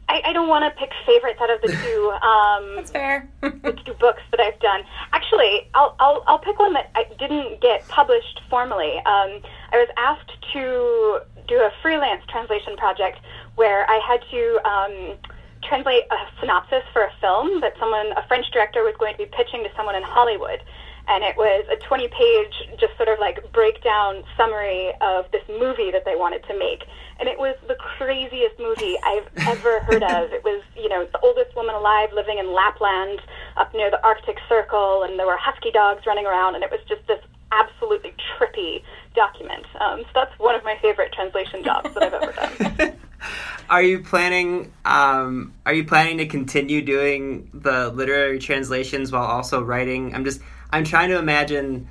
I, 0.09 0.23
I 0.27 0.33
don't 0.33 0.49
want 0.49 0.65
to 0.65 0.79
pick 0.79 0.91
favorites 1.07 1.39
out 1.41 1.51
of 1.51 1.61
the 1.61 1.69
two 1.69 2.11
um, 2.27 2.77
That's 2.77 2.91
fair. 2.91 3.29
the 3.43 3.79
two 3.85 3.95
books 3.95 4.23
that 4.31 4.41
I've 4.41 4.59
done. 4.61 4.83
Actually, 5.13 5.69
I'll, 5.75 5.95
I'll 6.01 6.25
I'll 6.27 6.39
pick 6.39 6.59
one 6.59 6.73
that 6.75 6.91
I 6.95 7.05
didn't 7.19 7.61
get 7.61 7.87
published 7.89 8.41
formally. 8.49 8.97
Um, 8.99 9.41
I 9.73 9.77
was 9.77 9.89
asked 9.97 10.33
to 10.53 11.21
do 11.47 11.57
a 11.57 11.71
freelance 11.83 12.23
translation 12.29 12.77
project 12.77 13.19
where 13.57 13.89
I 13.91 13.99
had 14.07 14.21
to 14.31 14.69
um, 14.69 15.17
translate 15.63 16.05
a 16.11 16.17
synopsis 16.41 16.83
for 16.93 17.03
a 17.03 17.13
film 17.21 17.61
that 17.61 17.75
someone, 17.79 18.13
a 18.17 18.27
French 18.29 18.47
director, 18.53 18.83
was 18.83 18.95
going 18.99 19.13
to 19.13 19.19
be 19.19 19.27
pitching 19.27 19.65
to 19.65 19.71
someone 19.77 19.97
in 19.97 20.03
Hollywood. 20.03 20.61
And 21.09 21.25
it 21.25 21.37
was 21.37 21.65
a 21.73 21.77
20 21.77 22.09
page, 22.09 22.55
just 22.79 22.97
sort 22.97 23.09
of 23.09 23.19
like 23.19 23.53
breakdown 23.53 24.25
summary 24.37 24.93
of 25.01 25.25
this 25.33 25.43
movie 25.49 25.91
that 25.91 26.05
they 26.05 26.17
wanted 26.17 26.45
to 26.45 26.59
make. 26.59 26.85
And 27.19 27.29
it 27.29 27.39
was 27.39 27.57
the 27.67 27.75
craziest 27.75 28.59
movie 28.59 28.97
I've 29.03 29.29
ever 29.49 29.81
heard 29.81 30.03
of. 30.03 30.33
It 30.33 30.45
was, 30.45 30.63
you 30.77 30.89
know, 30.89 31.07
the 31.11 31.19
oldest 31.21 31.57
woman 31.57 31.75
alive 31.75 32.11
living 32.13 32.39
in 32.39 32.53
Lapland 32.53 33.21
up 33.57 33.73
near 33.75 33.91
the 33.91 34.03
Arctic 34.05 34.37
Circle, 34.49 35.03
and 35.03 35.19
there 35.19 35.27
were 35.27 35.39
husky 35.39 35.71
dogs 35.71 36.07
running 36.07 36.27
around, 36.27 36.55
and 36.55 36.63
it 36.63 36.71
was 36.71 36.81
just 36.89 37.07
this 37.07 37.21
absolutely 37.51 38.15
trippy 38.37 38.83
document. 39.15 39.65
Um, 39.81 40.03
so 40.03 40.11
that's 40.15 40.39
one 40.39 40.55
of 40.55 40.63
my 40.65 40.77
favorite 40.83 41.13
translation 41.13 41.65
jobs 41.65 41.93
that 41.95 42.03
I've 42.03 42.15
ever 42.15 42.33
done. 42.33 42.93
Are 43.71 43.83
you 43.83 44.01
planning? 44.01 44.73
Um, 44.87 45.53
are 45.67 45.75
you 45.75 45.85
planning 45.85 46.19
to 46.19 46.27
continue 46.27 46.81
doing 46.81 47.51
the 47.53 47.91
literary 47.91 48.39
translations 48.39 49.13
while 49.13 49.25
also 49.25 49.63
writing? 49.63 50.15
I'm 50.15 50.25
just. 50.25 50.41
I'm 50.71 50.85
trying 50.85 51.09
to 51.11 51.19
imagine 51.19 51.89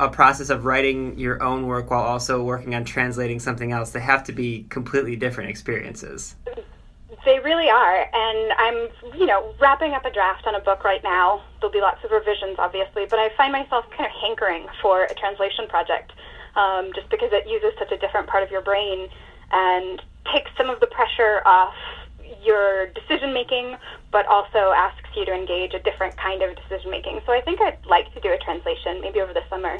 a 0.00 0.08
process 0.08 0.50
of 0.50 0.64
writing 0.64 1.18
your 1.18 1.42
own 1.42 1.66
work 1.66 1.90
while 1.90 2.02
also 2.02 2.42
working 2.42 2.74
on 2.74 2.84
translating 2.84 3.40
something 3.40 3.72
else. 3.72 3.90
They 3.90 4.00
have 4.00 4.24
to 4.24 4.32
be 4.32 4.66
completely 4.68 5.16
different 5.16 5.50
experiences. 5.50 6.36
They 7.24 7.40
really 7.40 7.68
are, 7.68 8.06
and 8.12 8.52
I'm, 8.56 8.88
you 9.18 9.26
know, 9.26 9.54
wrapping 9.60 9.92
up 9.92 10.04
a 10.04 10.10
draft 10.10 10.46
on 10.46 10.54
a 10.54 10.60
book 10.60 10.84
right 10.84 11.02
now. 11.02 11.42
There'll 11.60 11.72
be 11.72 11.80
lots 11.80 12.02
of 12.04 12.10
revisions, 12.10 12.56
obviously, 12.58 13.06
but 13.10 13.18
I 13.18 13.30
find 13.36 13.52
myself 13.52 13.84
kind 13.90 14.06
of 14.06 14.12
hankering 14.22 14.66
for 14.80 15.04
a 15.04 15.14
translation 15.14 15.66
project, 15.68 16.12
um, 16.54 16.92
just 16.94 17.10
because 17.10 17.30
it 17.32 17.46
uses 17.48 17.72
such 17.78 17.90
a 17.90 17.98
different 17.98 18.28
part 18.28 18.44
of 18.44 18.50
your 18.50 18.62
brain 18.62 19.08
and 19.50 20.00
takes 20.32 20.50
some 20.56 20.70
of 20.70 20.78
the 20.80 20.86
pressure 20.86 21.42
off 21.44 21.74
your 22.48 22.86
decision 22.88 23.34
making, 23.34 23.76
but 24.10 24.26
also 24.26 24.72
asks 24.74 25.08
you 25.14 25.26
to 25.26 25.32
engage 25.32 25.74
a 25.74 25.78
different 25.80 26.16
kind 26.16 26.42
of 26.42 26.56
decision 26.56 26.90
making. 26.90 27.20
So 27.26 27.32
I 27.32 27.42
think 27.42 27.60
I'd 27.60 27.84
like 27.86 28.12
to 28.14 28.20
do 28.20 28.32
a 28.32 28.38
translation, 28.38 29.02
maybe 29.02 29.20
over 29.20 29.34
the 29.34 29.44
summer, 29.50 29.78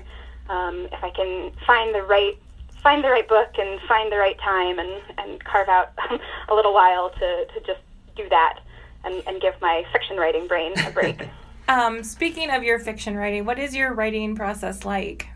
um, 0.51 0.87
if 0.93 1.03
I 1.03 1.11
can 1.11 1.51
find 1.67 1.95
the 1.95 2.03
right 2.03 2.37
find 2.83 3.03
the 3.03 3.09
right 3.09 3.27
book 3.29 3.59
and 3.59 3.81
find 3.89 4.13
the 4.13 4.17
right 4.17 4.39
time 4.39 4.79
and, 4.79 5.03
and 5.19 5.43
carve 5.45 5.69
out 5.69 5.93
a 6.49 6.55
little 6.55 6.73
while 6.73 7.11
to, 7.11 7.45
to 7.47 7.61
just 7.67 7.81
do 8.17 8.29
that 8.29 8.61
and, 9.05 9.21
and 9.27 9.41
give 9.41 9.55
my 9.61 9.85
fiction 9.93 10.17
writing 10.17 10.47
brain 10.47 10.73
a 10.87 10.91
break. 10.91 11.29
Um, 11.69 12.03
speaking 12.03 12.51
of 12.51 12.63
your 12.63 12.79
fiction 12.79 13.15
writing, 13.15 13.45
what 13.45 13.59
is 13.59 13.77
your 13.77 13.93
writing 13.93 14.35
process 14.35 14.87
like? 14.87 15.29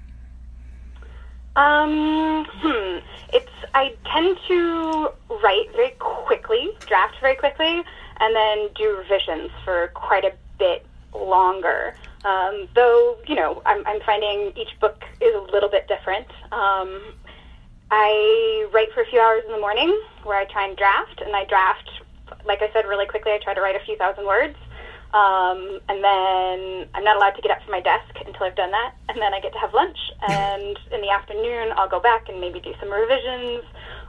um, 1.57 2.47
hmm. 2.49 3.05
It's 3.35 3.51
I 3.75 3.95
tend 4.11 4.39
to 4.49 5.11
write 5.43 5.67
very 5.75 5.91
quickly, 5.99 6.52
draft 7.03 7.21
very 7.21 7.37
quickly, 7.37 7.83
and 8.21 8.37
then 8.37 8.69
do 8.75 8.97
revisions 8.97 9.51
for 9.65 9.89
quite 9.95 10.25
a 10.25 10.33
bit 10.59 10.85
longer. 11.15 11.95
Um, 12.25 12.69
though 12.75 13.19
you 13.27 13.35
know, 13.35 13.63
I'm, 13.67 13.85
I'm 13.87 14.01
finding 14.03 14.53
each 14.57 14.79
book 14.81 15.03
is 15.21 15.35
a 15.35 15.53
little 15.53 15.69
bit 15.69 15.89
different. 15.89 16.29
Um, 16.53 17.15
I 17.91 18.69
write 18.73 18.93
for 18.95 19.03
a 19.03 19.07
few 19.07 19.21
hours 19.21 19.43
in 19.47 19.53
the 19.53 19.61
morning 19.61 20.01
where 20.23 20.39
I 20.39 20.45
try 20.45 20.67
and 20.67 20.77
draft, 20.77 21.21
and 21.21 21.35
I 21.35 21.45
draft, 21.45 21.91
like 22.45 22.63
I 22.63 22.73
said, 22.73 22.87
really 22.87 23.07
quickly. 23.07 23.33
I 23.33 23.39
try 23.39 23.55
to 23.55 23.61
write 23.61 23.77
a 23.77 23.85
few 23.85 23.97
thousand 23.97 24.27
words. 24.27 24.57
Um, 25.13 25.79
and 25.91 26.03
then 26.03 26.89
I'm 26.95 27.05
not 27.05 27.17
allowed 27.17 27.37
to 27.37 27.43
get 27.43 27.51
up 27.51 27.63
from 27.63 27.73
my 27.73 27.83
desk 27.83 28.17
until 28.25 28.45
I've 28.45 28.57
done 28.57 28.71
that. 28.71 28.95
And 29.11 29.21
then 29.21 29.35
I 29.35 29.41
get 29.41 29.53
to 29.53 29.59
have 29.59 29.75
lunch. 29.75 29.99
And 30.27 30.79
in 30.91 31.03
the 31.03 31.11
afternoon, 31.11 31.69
I'll 31.77 31.89
go 31.89 32.01
back 32.01 32.31
and 32.31 32.41
maybe 32.41 32.61
do 32.61 32.73
some 32.81 32.91
revisions 32.91 33.63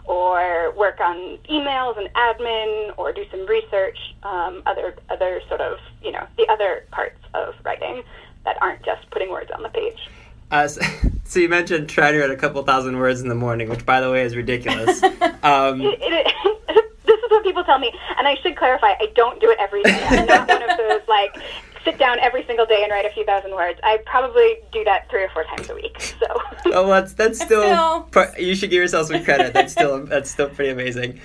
or 0.05 0.73
work 0.75 0.99
on 0.99 1.37
emails 1.49 1.97
and 1.97 2.09
admin 2.13 2.93
or 2.97 3.11
do 3.13 3.25
some 3.31 3.45
research, 3.45 3.97
um, 4.23 4.61
other, 4.65 4.95
other 5.09 5.41
sort 5.47 5.61
of, 5.61 5.79
you 6.01 6.11
know, 6.11 6.25
the 6.37 6.47
other 6.49 6.85
parts 6.91 7.19
of 7.33 7.53
writing 7.63 8.03
that 8.45 8.61
aren't 8.61 8.83
just 8.83 9.09
putting 9.11 9.29
words 9.29 9.49
on 9.51 9.63
the 9.63 9.69
page. 9.69 10.09
Uh, 10.51 10.67
so, 10.67 10.81
so 11.23 11.39
you 11.39 11.49
mentioned 11.49 11.89
trying 11.89 12.13
to 12.13 12.19
write 12.19 12.31
a 12.31 12.35
couple 12.35 12.61
thousand 12.63 12.97
words 12.97 13.21
in 13.21 13.27
the 13.27 13.35
morning, 13.35 13.69
which, 13.69 13.85
by 13.85 13.99
the 13.99 14.11
way, 14.11 14.23
is 14.23 14.35
ridiculous. 14.35 15.01
Um, 15.43 15.81
It, 15.81 15.99
it, 16.01 16.33
this 17.05 17.19
is 17.19 17.29
what 17.29 17.43
people 17.43 17.65
tell 17.65 17.77
me, 17.77 17.91
and 18.17 18.25
I 18.25 18.35
should 18.41 18.55
clarify: 18.55 18.91
I 18.91 19.11
don't 19.13 19.41
do 19.41 19.49
it 19.51 19.57
every 19.59 19.83
day. 19.83 20.01
I'm 20.09 20.25
not 20.25 20.47
one 20.47 20.63
of 20.63 20.77
those 20.77 21.01
like 21.09 21.35
sit 21.83 21.97
down 21.97 22.19
every 22.19 22.45
single 22.45 22.65
day 22.65 22.81
and 22.83 22.91
write 22.91 23.05
a 23.05 23.09
few 23.09 23.25
thousand 23.25 23.51
words. 23.51 23.79
I 23.83 23.99
probably 24.05 24.57
do 24.71 24.83
that 24.83 25.09
three 25.09 25.23
or 25.23 25.29
four 25.29 25.43
times 25.43 25.69
a 25.69 25.75
week. 25.75 25.99
So, 26.01 26.25
oh, 26.67 26.87
that's 26.87 27.13
that's 27.13 27.39
still. 27.39 28.07
still- 28.09 28.33
you 28.37 28.55
should 28.55 28.69
give 28.69 28.81
yourself 28.81 29.07
some 29.07 29.23
credit. 29.23 29.53
That's 29.53 29.71
still 29.71 30.03
that's 30.05 30.31
still 30.31 30.49
pretty 30.49 30.71
amazing. 30.71 31.19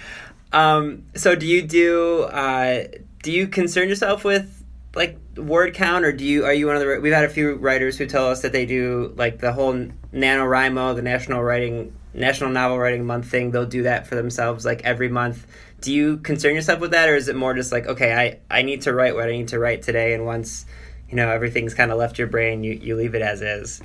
Um, 0.53 1.05
so, 1.15 1.35
do 1.35 1.47
you 1.47 1.63
do 1.63 2.23
uh, 2.23 2.85
do 3.23 3.33
you 3.33 3.49
concern 3.49 3.89
yourself 3.89 4.25
with 4.25 4.65
like 4.95 5.19
word 5.37 5.75
count, 5.75 6.05
or 6.05 6.13
do 6.13 6.25
you 6.25 6.45
are 6.45 6.53
you 6.53 6.67
one 6.67 6.77
of 6.77 6.83
the? 6.83 7.01
We've 7.01 7.13
had 7.13 7.25
a 7.25 7.29
few 7.29 7.55
writers 7.55 7.99
who 7.99 8.07
tell 8.07 8.29
us 8.29 8.43
that 8.43 8.53
they 8.53 8.67
do 8.67 9.13
like 9.17 9.39
the 9.39 9.53
whole 9.53 9.75
NaNoWriMo, 10.13 10.97
the 10.97 11.03
National 11.03 11.43
Writing 11.43 11.95
National 12.15 12.51
Novel 12.51 12.79
Writing 12.79 13.07
Month 13.07 13.27
thing. 13.31 13.51
They'll 13.51 13.67
do 13.67 13.83
that 13.83 14.07
for 14.07 14.15
themselves 14.15 14.65
like 14.65 14.83
every 14.85 15.09
month. 15.09 15.47
Do 15.81 15.93
you 15.93 16.19
concern 16.19 16.55
yourself 16.55 16.81
with 16.81 16.91
that, 16.91 17.09
or 17.09 17.15
is 17.15 17.29
it 17.29 17.37
more 17.37 17.55
just 17.55 17.73
like 17.73 17.87
okay, 17.87 18.13
I 18.15 18.57
I 18.59 18.63
need 18.63 18.83
to 18.83 18.93
write 18.93 19.15
what 19.15 19.29
I 19.29 19.33
need 19.33 19.49
to 19.49 19.59
write 19.59 19.83
today, 19.83 20.15
and 20.15 20.27
once 20.27 20.67
you 21.09 21.17
know 21.17 21.31
everything's 21.31 21.75
kind 21.75 21.91
of 21.91 21.99
left 21.99 22.19
your 22.19 22.29
brain, 22.29 22.65
you 22.65 22.73
you 22.73 22.97
leave 22.97 23.15
it 23.15 23.23
as 23.23 23.43
is. 23.43 23.81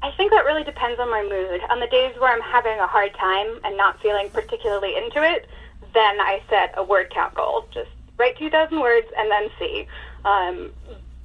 I 0.00 0.12
think 0.12 0.30
that 0.30 0.44
really 0.44 0.64
depends 0.64 1.00
on 1.00 1.10
my 1.10 1.22
mood. 1.22 1.60
On 1.70 1.80
the 1.80 1.88
days 1.88 2.14
where 2.18 2.32
I'm 2.32 2.40
having 2.40 2.78
a 2.78 2.86
hard 2.86 3.14
time 3.14 3.58
and 3.64 3.76
not 3.76 4.00
feeling 4.00 4.30
particularly 4.30 4.96
into 4.96 5.22
it, 5.24 5.48
then 5.92 6.20
I 6.20 6.40
set 6.48 6.74
a 6.76 6.84
word 6.84 7.10
count 7.10 7.34
goal. 7.34 7.66
Just 7.72 7.90
write 8.16 8.38
2,000 8.38 8.78
words 8.78 9.08
and 9.16 9.30
then 9.30 9.48
see. 9.58 9.86
Um, 10.24 10.70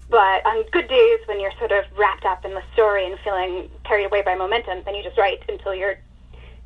but 0.09 0.45
on 0.45 0.63
good 0.71 0.87
days 0.87 1.19
when 1.27 1.39
you're 1.39 1.53
sort 1.59 1.71
of 1.71 1.85
wrapped 1.97 2.25
up 2.25 2.45
in 2.45 2.53
the 2.53 2.63
story 2.73 3.05
and 3.05 3.19
feeling 3.19 3.69
carried 3.83 4.05
away 4.05 4.23
by 4.23 4.35
momentum, 4.35 4.81
then 4.85 4.95
you 4.95 5.03
just 5.03 5.17
write 5.17 5.43
until 5.47 5.75
you're 5.75 5.97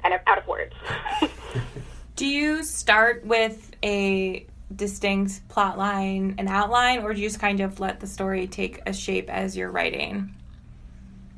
kind 0.01 0.13
of 0.13 0.21
out 0.27 0.37
of 0.37 0.47
words. 0.47 0.73
do 2.17 2.25
you 2.25 2.63
start 2.63 3.23
with 3.25 3.71
a 3.84 4.45
distinct 4.75 5.47
plot 5.47 5.77
line 5.77 6.36
and 6.39 6.49
outline, 6.49 7.03
or 7.03 7.13
do 7.13 7.21
you 7.21 7.27
just 7.27 7.39
kind 7.39 7.62
of 7.62 7.80
let 7.80 7.99
the 7.99 8.08
story 8.08 8.47
take 8.47 8.82
a 8.86 8.91
shape 8.91 9.30
as 9.30 9.56
you're 9.56 9.71
writing? 9.71 10.34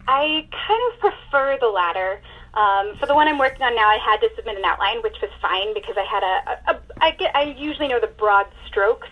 I 0.08 0.48
kind 0.52 0.94
of 0.94 1.00
prefer 1.00 1.58
the 1.60 1.68
latter. 1.68 2.22
Um, 2.54 2.96
for 2.98 3.06
the 3.06 3.14
one 3.14 3.28
I'm 3.28 3.38
working 3.38 3.62
on 3.62 3.76
now, 3.76 3.88
I 3.88 3.98
had 4.04 4.18
to 4.22 4.30
submit 4.36 4.58
an 4.58 4.64
outline, 4.66 5.04
which 5.04 5.18
was 5.22 5.30
fine 5.42 5.74
because 5.74 5.96
I 5.98 6.06
had 6.06 6.24
a, 6.24 6.72
a, 6.72 6.76
a 6.76 6.82
I 7.02 7.12
get 7.12 7.36
I 7.36 7.56
usually 7.60 7.90
know 7.90 8.00
the 8.00 8.08
broad 8.08 8.48
strokes, 8.66 9.10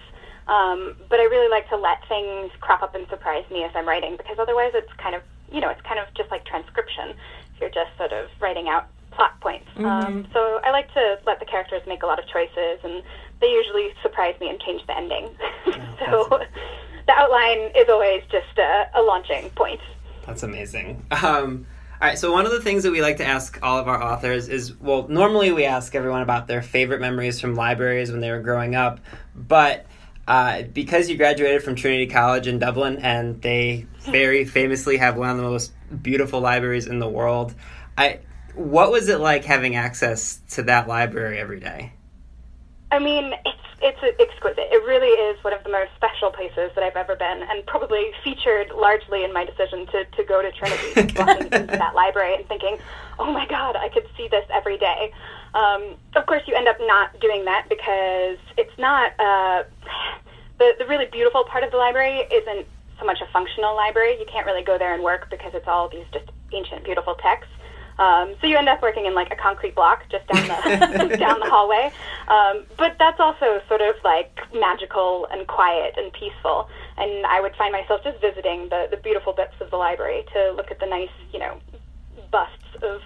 um, 0.48 0.96
but 1.10 1.20
I 1.20 1.24
really 1.24 1.50
like 1.50 1.68
to 1.70 1.76
let 1.76 2.00
things 2.08 2.50
crop 2.62 2.82
up 2.82 2.96
and 2.96 3.06
surprise 3.10 3.44
me 3.52 3.64
as 3.66 3.72
I'm 3.76 3.88
writing 3.88 4.16
because 4.16 4.40
otherwise 4.40 4.72
it's 4.74 4.92
kind 4.98 5.16
of 5.16 5.22
you 5.52 5.60
know 5.60 5.70
it's 5.70 5.82
kind 5.82 6.00
of 6.00 6.08
just 6.16 6.32
like 6.32 6.46
transcription. 6.46 7.14
You're 7.60 7.70
just 7.70 7.92
sort 7.98 8.14
of 8.14 8.30
writing 8.40 8.70
out 8.70 8.88
plot 9.18 9.40
points. 9.42 9.68
Mm-hmm. 9.76 9.86
Um, 9.86 10.28
so 10.32 10.62
I 10.64 10.72
like 10.72 10.94
to 10.94 11.18
let 11.26 11.40
the 11.40 11.46
characters 11.46 11.82
make 11.88 12.04
a 12.04 12.06
lot 12.06 12.20
of 12.20 12.26
choices, 12.28 12.80
and 12.84 13.04
they 13.42 13.48
usually 13.48 13.90
surprise 14.02 14.36
me 14.40 14.50
and 14.50 14.60
change 14.62 14.86
the 14.86 14.96
ending. 14.96 15.36
Oh, 16.08 16.28
so 16.30 16.40
the 17.08 17.14
outline 17.14 17.72
is 17.76 17.90
always 17.90 18.22
just 18.32 18.58
a, 18.58 18.90
a 18.96 19.02
launching 19.02 19.50
point. 19.52 19.82
That's 20.26 20.44
amazing. 20.44 21.04
Um, 21.12 21.66
all 22.00 22.08
right, 22.08 22.20
so 22.20 22.32
one 22.32 22.46
of 22.46 22.52
the 22.52 22.62
things 22.62 22.84
that 22.84 22.92
we 22.92 23.02
like 23.02 23.18
to 23.18 23.26
ask 23.26 23.58
all 23.64 23.80
of 23.80 23.88
our 23.88 24.02
authors 24.02 24.50
is 24.50 24.80
well, 24.80 25.08
normally 25.08 25.52
we 25.52 25.66
ask 25.66 25.96
everyone 25.96 26.22
about 26.22 26.48
their 26.48 26.62
favorite 26.62 27.02
memories 27.02 27.42
from 27.42 27.56
libraries 27.56 28.12
when 28.12 28.22
they 28.22 28.30
were 28.30 28.42
growing 28.42 28.76
up, 28.76 29.00
but 29.36 29.88
uh, 30.28 30.62
because 30.74 31.10
you 31.10 31.18
graduated 31.18 31.64
from 31.64 31.74
Trinity 31.74 32.06
College 32.06 32.46
in 32.46 32.60
Dublin 32.60 32.98
and 32.98 33.42
they 33.42 33.88
very 34.02 34.46
famously 34.46 34.98
have 34.98 35.18
one 35.18 35.30
of 35.30 35.38
the 35.38 35.44
most 35.44 35.72
beautiful 36.04 36.40
libraries 36.40 36.86
in 36.86 37.00
the 37.00 37.10
world, 37.10 37.56
I 37.98 38.20
what 38.58 38.92
was 38.92 39.08
it 39.08 39.20
like 39.20 39.46
having 39.46 39.76
access 39.76 40.40
to 40.52 40.64
that 40.64 40.88
library 40.88 41.40
every 41.40 41.60
day? 41.60 41.94
I 42.92 43.00
mean, 43.00 43.34
it's 43.46 43.58
it's 43.80 44.20
exquisite. 44.20 44.68
It 44.72 44.84
really 44.88 45.08
is 45.08 45.44
one 45.44 45.54
of 45.54 45.64
the 45.64 45.70
most 45.70 45.92
special 45.96 46.32
places 46.32 46.72
that 46.74 46.84
I've 46.84 46.96
ever 46.96 47.16
been, 47.16 47.44
and 47.44 47.66
probably 47.68 48.12
featured 48.24 48.72
largely 48.72 49.24
in 49.24 49.32
my 49.34 49.46
decision 49.46 49.86
to, 49.88 50.06
to 50.06 50.24
go 50.24 50.42
to 50.42 50.52
Trinity, 50.52 51.14
walking 51.18 51.46
into 51.46 51.78
that 51.78 51.94
library 51.94 52.36
and 52.36 52.48
thinking, 52.48 52.80
oh 53.20 53.32
my 53.32 53.46
God, 53.46 53.76
I 53.76 53.90
could 53.90 54.08
see 54.18 54.28
this 54.30 54.46
every 54.52 54.78
day. 54.78 55.12
Um, 55.54 55.96
of 56.16 56.26
course, 56.26 56.44
you 56.48 56.56
end 56.56 56.68
up 56.68 56.78
not 56.80 57.20
doing 57.20 57.46
that 57.46 57.68
because 57.70 58.38
it's 58.58 58.78
not 58.80 59.12
uh, 59.20 59.64
the 60.58 60.74
the 60.80 60.86
really 60.88 61.06
beautiful 61.06 61.44
part 61.44 61.64
of 61.64 61.72
the 61.72 61.78
library 61.78 62.22
isn't 62.32 62.66
so 63.00 63.06
much 63.06 63.22
a 63.22 63.28
functional 63.32 63.76
library. 63.76 64.18
You 64.20 64.26
can't 64.26 64.46
really 64.46 64.64
go 64.64 64.78
there 64.78 64.94
and 64.94 65.04
work 65.04 65.30
because 65.30 65.54
it's 65.54 65.68
all 65.68 65.88
these 65.90 66.06
just 66.14 66.32
ancient, 66.52 66.84
beautiful 66.84 67.16
texts. 67.16 67.54
Um, 68.00 68.36
so 68.40 68.48
you 68.48 68.58
end 68.58 68.70
up 68.70 68.82
working 68.82 69.06
in 69.06 69.16
like 69.16 69.32
a 69.32 69.36
concrete 69.36 69.74
block 69.74 70.04
just 70.10 70.28
down 70.28 70.48
the 70.48 71.18
down 71.20 71.40
the 71.40 71.50
hallway. 71.50 71.92
Um, 72.28 72.66
but 72.78 72.96
that's 73.00 73.20
also 73.20 73.62
sort 73.68 73.82
of 73.82 73.96
like 74.04 74.38
magical 74.54 75.28
and 75.32 75.48
quiet 75.48 75.96
and 75.98 76.12
peaceful. 76.14 76.70
And 76.98 77.26
I 77.26 77.42
would 77.42 77.56
find 77.56 77.72
myself 77.72 78.04
just 78.04 78.22
visiting 78.22 78.70
the 78.70 78.88
the 78.92 78.98
beautiful 78.98 79.34
bits 79.34 79.56
of 79.62 79.72
the 79.72 79.78
library 79.78 80.26
to 80.34 80.52
look 80.52 80.72
at 80.72 80.80
the 80.80 80.86
nice, 80.86 81.10
you 81.34 81.40
know, 81.40 81.60
busts 82.32 82.84
of 82.84 83.02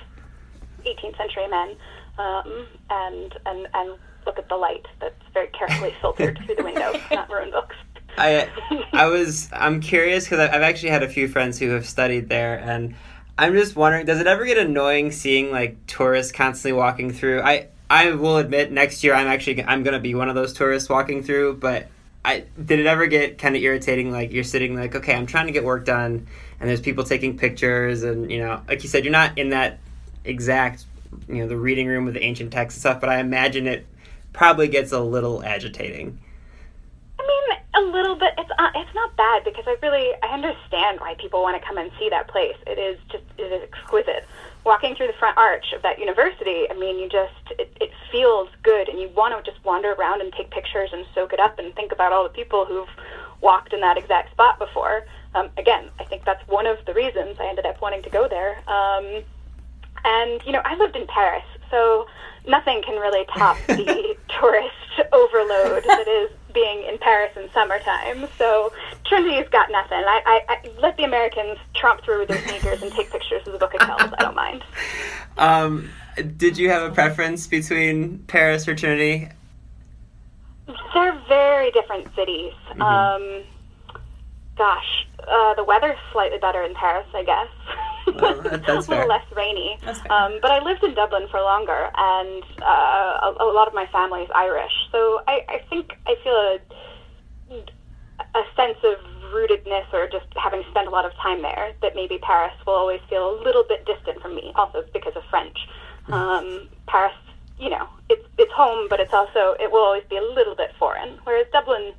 18th 0.86 1.18
century 1.18 1.48
men, 1.48 1.76
um, 2.18 2.68
and 2.90 3.38
and 3.46 3.68
and 3.74 3.98
look 4.26 4.38
at 4.38 4.50
the 4.50 4.56
light 4.56 4.86
that's 5.00 5.16
very 5.34 5.48
carefully 5.48 5.94
filtered 6.02 6.40
through 6.46 6.56
the 6.56 6.64
window, 6.64 6.94
not 7.12 7.30
ruin 7.30 7.52
books. 7.52 7.76
I 8.18 8.50
I 8.92 9.06
was 9.06 9.50
I'm 9.54 9.80
curious 9.80 10.26
because 10.26 10.40
I've 10.40 10.62
actually 10.62 10.90
had 10.90 11.04
a 11.04 11.08
few 11.08 11.28
friends 11.28 11.60
who 11.60 11.70
have 11.70 11.88
studied 11.88 12.28
there 12.28 12.60
and 12.60 12.96
I'm 13.42 13.54
just 13.54 13.76
wondering, 13.76 14.06
does 14.06 14.20
it 14.20 14.28
ever 14.28 14.46
get 14.46 14.60
annoying 14.60 15.12
seeing 15.12 15.50
like 15.50 15.88
tourists 15.88 16.32
constantly 16.32 16.78
walking 16.78 17.12
through? 17.12 17.42
I 17.42 17.70
I 17.90 18.12
will 18.12 18.38
admit, 18.38 18.72
next 18.72 19.04
year 19.04 19.16
I'm 19.16 19.26
actually 19.26 19.64
I'm 19.64 19.82
gonna 19.82 20.00
be 20.00 20.14
one 20.14 20.30
of 20.30 20.36
those 20.36 20.54
tourists 20.54 20.88
walking 20.88 21.24
through. 21.24 21.56
But 21.56 21.88
I 22.24 22.44
did 22.64 22.78
it 22.78 22.86
ever 22.86 23.08
get 23.08 23.40
kind 23.40 23.56
of 23.56 23.64
irritating? 23.64 24.12
Like 24.12 24.32
you're 24.32 24.44
sitting 24.44 24.76
like, 24.76 24.96
okay, 24.96 25.16
I'm 25.16 25.26
trying 25.26 25.48
to 25.48 25.52
get 25.52 25.64
work 25.64 25.86
done, 25.86 26.28
and 26.60 26.70
there's 26.70 26.82
people 26.82 27.04
taking 27.04 27.36
pictures, 27.36 28.04
and 28.04 28.30
you 28.30 28.38
know, 28.38 28.62
like 28.68 28.84
you 28.84 28.90
said, 28.90 29.06
you're 29.06 29.12
not 29.12 29.36
in 29.40 29.50
that 29.50 29.80
exact 30.24 30.86
you 31.28 31.38
know 31.38 31.48
the 31.48 31.58
reading 31.58 31.88
room 31.88 32.06
with 32.06 32.14
the 32.14 32.24
ancient 32.24 32.54
text 32.54 32.78
and 32.78 32.82
stuff. 32.82 33.02
But 33.02 33.10
I 33.10 33.18
imagine 33.18 33.66
it 33.66 33.88
probably 34.34 34.68
gets 34.68 34.92
a 34.92 35.00
little 35.00 35.44
agitating. 35.44 36.20
I 37.92 37.94
mean, 37.94 38.06
a 38.06 38.10
little 38.10 38.16
bit. 38.16 38.34
It's 38.38 38.52
uh, 38.58 38.70
it's 38.76 38.94
not 38.96 39.16
bad 39.18 39.44
because 39.44 39.66
I 39.68 39.76
really 39.82 40.12
I 40.24 40.28
understand 40.34 41.00
why 41.00 41.16
people 41.16 41.42
want 41.42 41.62
to 41.62 41.68
come 41.68 41.78
and 41.78 41.92
see 42.00 42.10
that 42.10 42.28
place. 42.28 42.56
It 42.68 42.78
is 42.78 42.98
just 43.12 43.24
it 43.38 43.44
is 43.44 43.64
exquisite. 43.64 44.28
Walking 44.64 44.96
through 44.96 45.08
the 45.08 45.14
front 45.14 45.38
arch 45.38 45.74
of 45.74 45.82
that 45.82 46.00
university, 46.00 46.70
I 46.70 46.74
mean, 46.74 47.00
you 47.00 47.10
just 47.10 47.60
it, 47.60 47.76
it 47.82 47.92
feels 48.12 48.50
good, 48.64 48.88
and 48.90 49.00
you 49.00 49.10
want 49.10 49.34
to 49.38 49.52
just 49.52 49.64
wander 49.66 49.94
around 49.94 50.22
and 50.22 50.32
take 50.34 50.52
pictures 50.52 50.92
and 50.94 51.06
soak 51.14 51.34
it 51.34 51.40
up 51.40 51.60
and 51.60 51.74
think 51.76 51.92
about 51.92 52.14
all 52.14 52.24
the 52.24 52.30
people 52.30 52.66
who've 52.66 52.90
walked 53.42 53.74
in 53.74 53.82
that 53.82 53.98
exact 53.98 54.32
spot 54.32 54.60
before. 54.60 55.06
Um, 55.34 55.50
again, 55.58 55.90
I 56.00 56.04
think 56.06 56.26
that's 56.26 56.46
one 56.48 56.68
of 56.68 56.78
the 56.86 56.94
reasons 56.94 57.38
I 57.40 57.48
ended 57.48 57.66
up 57.66 57.82
wanting 57.82 58.04
to 58.04 58.10
go 58.10 58.28
there. 58.28 58.58
Um, 58.70 59.24
and 60.04 60.42
you 60.46 60.52
know, 60.52 60.62
I 60.64 60.76
lived 60.76 60.96
in 60.96 61.08
Paris, 61.08 61.44
so 61.70 62.08
nothing 62.48 62.82
can 62.84 63.00
really 63.00 63.26
top 63.38 63.58
the 63.68 64.16
tourist 64.40 64.76
overload 65.12 65.84
that 65.84 66.08
is 66.08 66.32
being 66.54 66.84
in 66.84 66.98
Paris 66.98 67.32
in 67.36 67.50
summertime. 67.54 68.28
So 68.38 68.72
Trinity's 69.06 69.50
got 69.50 69.72
nothing. 69.72 69.98
I, 69.98 70.22
I, 70.26 70.42
I 70.50 70.80
let 70.80 70.98
the 70.98 71.04
Americans 71.04 71.58
tromp 71.76 72.04
through 72.04 72.20
with 72.20 72.30
their 72.30 72.48
sneakers 72.48 72.82
and 72.82 72.92
take 72.92 73.12
pictures 73.12 73.46
of 73.46 73.54
the 73.54 73.60
Book 73.60 73.74
of 73.74 73.82
Kells. 73.82 74.12
I 74.18 74.24
don't 74.24 74.36
mind. 74.36 74.64
Um, 75.38 75.90
did 76.36 76.58
you 76.58 76.70
have 76.70 76.92
a 76.92 76.94
preference 76.94 77.48
between 77.48 78.20
Paris 78.28 78.68
or 78.68 78.76
Trinity? 78.76 79.30
They're 80.94 81.20
very 81.28 81.72
different 81.72 82.14
cities. 82.16 82.54
Mm-hmm. 82.70 82.82
Um, 82.82 83.44
gosh, 84.58 85.08
uh, 85.28 85.54
the 85.56 85.64
weather's 85.64 85.98
slightly 86.12 86.38
better 86.38 86.64
in 86.64 86.74
Paris, 86.76 87.08
I 87.14 87.24
guess. 87.24 87.48
Well, 88.08 88.42
that's 88.44 88.88
a 88.88 88.92
little 88.92 89.08
less 89.08 89.26
rainy. 89.36 89.78
Um, 90.10 90.40
but 90.42 90.52
I 90.52 90.60
lived 90.64 90.84
in 90.84 90.94
Dublin 90.94 91.28
for 91.30 91.42
longer, 91.42 91.90
and 91.96 92.44
uh, 92.62 93.32
a, 93.32 93.36
a, 93.40 93.54
lot 93.54 93.68
of 93.68 93.74
my 93.74 93.86
family 93.88 94.22
is 94.22 94.30
Irish. 94.34 94.72
So 94.92 95.22
I, 95.28 95.46
I 95.48 95.62
think 95.70 95.94
I 96.08 96.16
feel 96.24 96.34
a, 97.52 97.64
a 98.40 98.44
sense 98.56 98.78
of 98.84 99.00
rootedness 99.32 99.92
or 99.94 100.08
just 100.08 100.26
having 100.36 100.64
spent 100.70 100.88
a 100.88 100.92
lot 100.92 101.06
of 101.06 101.14
time 101.16 101.42
there 101.42 101.74
that 101.82 101.96
maybe 101.96 102.18
Paris 102.18 102.54
will 102.66 102.74
always 102.74 103.00
feel 103.10 103.32
a 103.32 103.36
little 103.44 103.64
bit 103.64 103.86
distant 103.86 104.22
from 104.22 104.36
me, 104.36 104.52
also 104.56 104.84
because 104.94 105.16
of 105.16 105.24
French. 105.30 105.58
Hmm. 106.06 106.14
Um, 106.14 106.70
Paris, 106.88 107.14
you 107.60 107.70
know, 107.70 107.88
it's, 108.10 108.26
it's 108.38 108.52
home, 108.54 108.88
but 108.90 109.00
it's 109.00 109.14
also, 109.14 109.56
it 109.60 109.72
will 109.72 109.84
always 109.84 110.04
be 110.10 110.18
a 110.18 110.22
little 110.22 110.56
bit 110.56 110.72
foreign, 110.78 111.20
whereas 111.24 111.48
Dublin, 111.54 111.94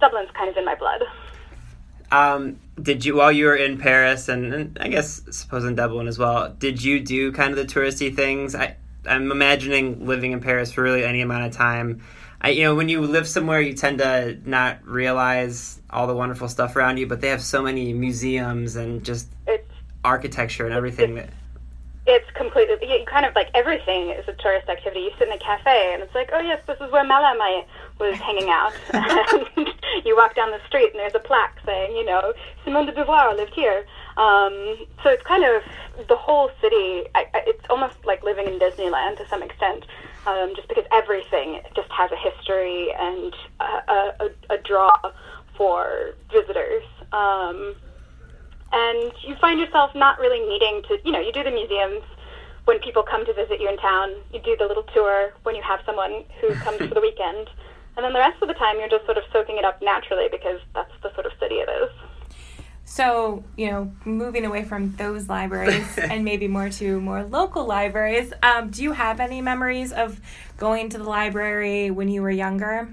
Dublin's 0.00 0.30
kind 0.32 0.48
of 0.48 0.56
in 0.56 0.64
my 0.64 0.74
blood. 0.74 1.02
Um, 2.10 2.58
did 2.80 3.04
you 3.04 3.16
while 3.16 3.32
you 3.32 3.46
were 3.46 3.56
in 3.56 3.78
Paris 3.78 4.28
and, 4.28 4.54
and, 4.54 4.78
I 4.80 4.88
guess 4.88 5.20
suppose 5.30 5.64
in 5.64 5.74
Dublin 5.74 6.06
as 6.06 6.18
well? 6.18 6.50
Did 6.58 6.82
you 6.82 7.00
do 7.00 7.32
kind 7.32 7.56
of 7.56 7.56
the 7.56 7.72
touristy 7.72 8.14
things? 8.14 8.54
I 8.54 8.76
I'm 9.06 9.30
imagining 9.30 10.06
living 10.06 10.32
in 10.32 10.40
Paris 10.40 10.72
for 10.72 10.82
really 10.82 11.04
any 11.04 11.20
amount 11.20 11.46
of 11.46 11.52
time. 11.52 12.02
I 12.40 12.50
you 12.50 12.62
know 12.62 12.74
when 12.74 12.88
you 12.88 13.02
live 13.02 13.28
somewhere 13.28 13.60
you 13.60 13.74
tend 13.74 13.98
to 13.98 14.38
not 14.44 14.86
realize 14.86 15.80
all 15.90 16.06
the 16.06 16.14
wonderful 16.14 16.48
stuff 16.48 16.76
around 16.76 16.98
you, 16.98 17.06
but 17.06 17.20
they 17.20 17.28
have 17.28 17.42
so 17.42 17.62
many 17.62 17.92
museums 17.92 18.76
and 18.76 19.04
just 19.04 19.28
it's, 19.46 19.70
architecture 20.04 20.64
and 20.64 20.74
everything 20.74 21.16
that 21.16 21.30
it's 22.08 22.30
completely 22.30 22.74
you 22.88 23.04
kind 23.04 23.26
of 23.26 23.34
like 23.34 23.50
everything 23.54 24.08
is 24.08 24.26
a 24.26 24.32
tourist 24.32 24.68
activity. 24.68 25.00
You 25.00 25.10
sit 25.18 25.28
in 25.28 25.34
a 25.34 25.38
cafe 25.38 25.92
and 25.92 26.02
it's 26.02 26.14
like, 26.14 26.30
oh 26.32 26.40
yes, 26.40 26.60
this 26.66 26.80
is 26.80 26.90
where 26.90 27.04
Mallarmé 27.04 27.66
was 28.00 28.14
hanging 28.16 28.48
out. 28.48 28.72
and 28.94 29.68
you 30.06 30.16
walk 30.16 30.34
down 30.34 30.50
the 30.50 30.60
street 30.66 30.90
and 30.92 30.98
there's 30.98 31.14
a 31.14 31.20
plaque 31.20 31.58
saying, 31.66 31.94
you 31.94 32.06
know, 32.06 32.32
Simone 32.64 32.86
de 32.86 32.92
Beauvoir 32.92 33.36
lived 33.36 33.52
here. 33.54 33.84
Um, 34.16 34.78
so 35.02 35.10
it's 35.10 35.22
kind 35.24 35.44
of 35.44 35.62
the 36.08 36.16
whole 36.16 36.50
city. 36.62 37.04
I, 37.14 37.26
I, 37.34 37.42
it's 37.46 37.64
almost 37.68 37.96
like 38.06 38.24
living 38.24 38.46
in 38.46 38.58
Disneyland 38.58 39.18
to 39.18 39.28
some 39.28 39.42
extent, 39.42 39.84
um, 40.26 40.54
just 40.56 40.66
because 40.66 40.84
everything 40.90 41.60
just 41.76 41.90
has 41.92 42.10
a 42.10 42.16
history 42.16 42.88
and 42.98 43.34
a, 43.60 43.92
a, 43.92 44.30
a 44.50 44.58
draw 44.58 44.96
for 45.58 46.14
visitors. 46.32 46.84
Um, 47.12 47.76
and 48.72 49.12
you 49.22 49.34
find 49.36 49.58
yourself 49.58 49.94
not 49.94 50.18
really 50.18 50.40
needing 50.46 50.82
to, 50.88 50.98
you 51.04 51.12
know, 51.12 51.20
you 51.20 51.32
do 51.32 51.42
the 51.42 51.50
museums 51.50 52.02
when 52.64 52.78
people 52.80 53.02
come 53.02 53.24
to 53.24 53.32
visit 53.32 53.60
you 53.60 53.68
in 53.68 53.78
town. 53.78 54.10
You 54.32 54.40
do 54.40 54.56
the 54.56 54.66
little 54.66 54.82
tour 54.94 55.32
when 55.42 55.54
you 55.54 55.62
have 55.62 55.80
someone 55.86 56.24
who 56.40 56.54
comes 56.56 56.78
for 56.78 56.94
the 56.94 57.00
weekend. 57.08 57.48
And 57.96 58.04
then 58.04 58.12
the 58.12 58.18
rest 58.18 58.40
of 58.42 58.48
the 58.48 58.54
time, 58.54 58.78
you're 58.78 58.88
just 58.88 59.06
sort 59.06 59.18
of 59.18 59.24
soaking 59.32 59.56
it 59.56 59.64
up 59.64 59.82
naturally 59.82 60.28
because 60.30 60.60
that's 60.74 60.92
the 61.02 61.12
sort 61.14 61.26
of 61.26 61.32
city 61.40 61.56
it 61.56 61.68
is. 61.68 61.90
So, 62.84 63.44
you 63.56 63.70
know, 63.70 63.92
moving 64.04 64.44
away 64.44 64.64
from 64.64 64.94
those 64.96 65.28
libraries 65.28 65.98
and 65.98 66.24
maybe 66.24 66.48
more 66.48 66.70
to 66.70 67.00
more 67.00 67.24
local 67.24 67.66
libraries, 67.66 68.32
um, 68.42 68.70
do 68.70 68.82
you 68.82 68.92
have 68.92 69.20
any 69.20 69.40
memories 69.40 69.92
of 69.92 70.20
going 70.56 70.88
to 70.90 70.98
the 70.98 71.04
library 71.04 71.90
when 71.90 72.08
you 72.08 72.22
were 72.22 72.30
younger? 72.30 72.88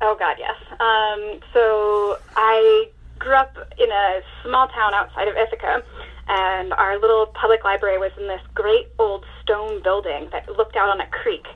Oh 0.00 0.16
God, 0.18 0.36
yes. 0.38 0.56
Um, 0.80 1.40
so 1.52 2.18
I 2.36 2.88
grew 3.18 3.34
up 3.34 3.56
in 3.78 3.90
a 3.90 4.20
small 4.42 4.68
town 4.68 4.94
outside 4.94 5.28
of 5.28 5.36
Ithaca, 5.36 5.82
and 6.28 6.72
our 6.72 6.98
little 6.98 7.26
public 7.26 7.64
library 7.64 7.98
was 7.98 8.12
in 8.18 8.26
this 8.28 8.40
great 8.54 8.88
old 8.98 9.24
stone 9.42 9.82
building 9.82 10.28
that 10.32 10.48
looked 10.48 10.76
out 10.76 10.88
on 10.88 11.00
a 11.00 11.06
creek, 11.08 11.46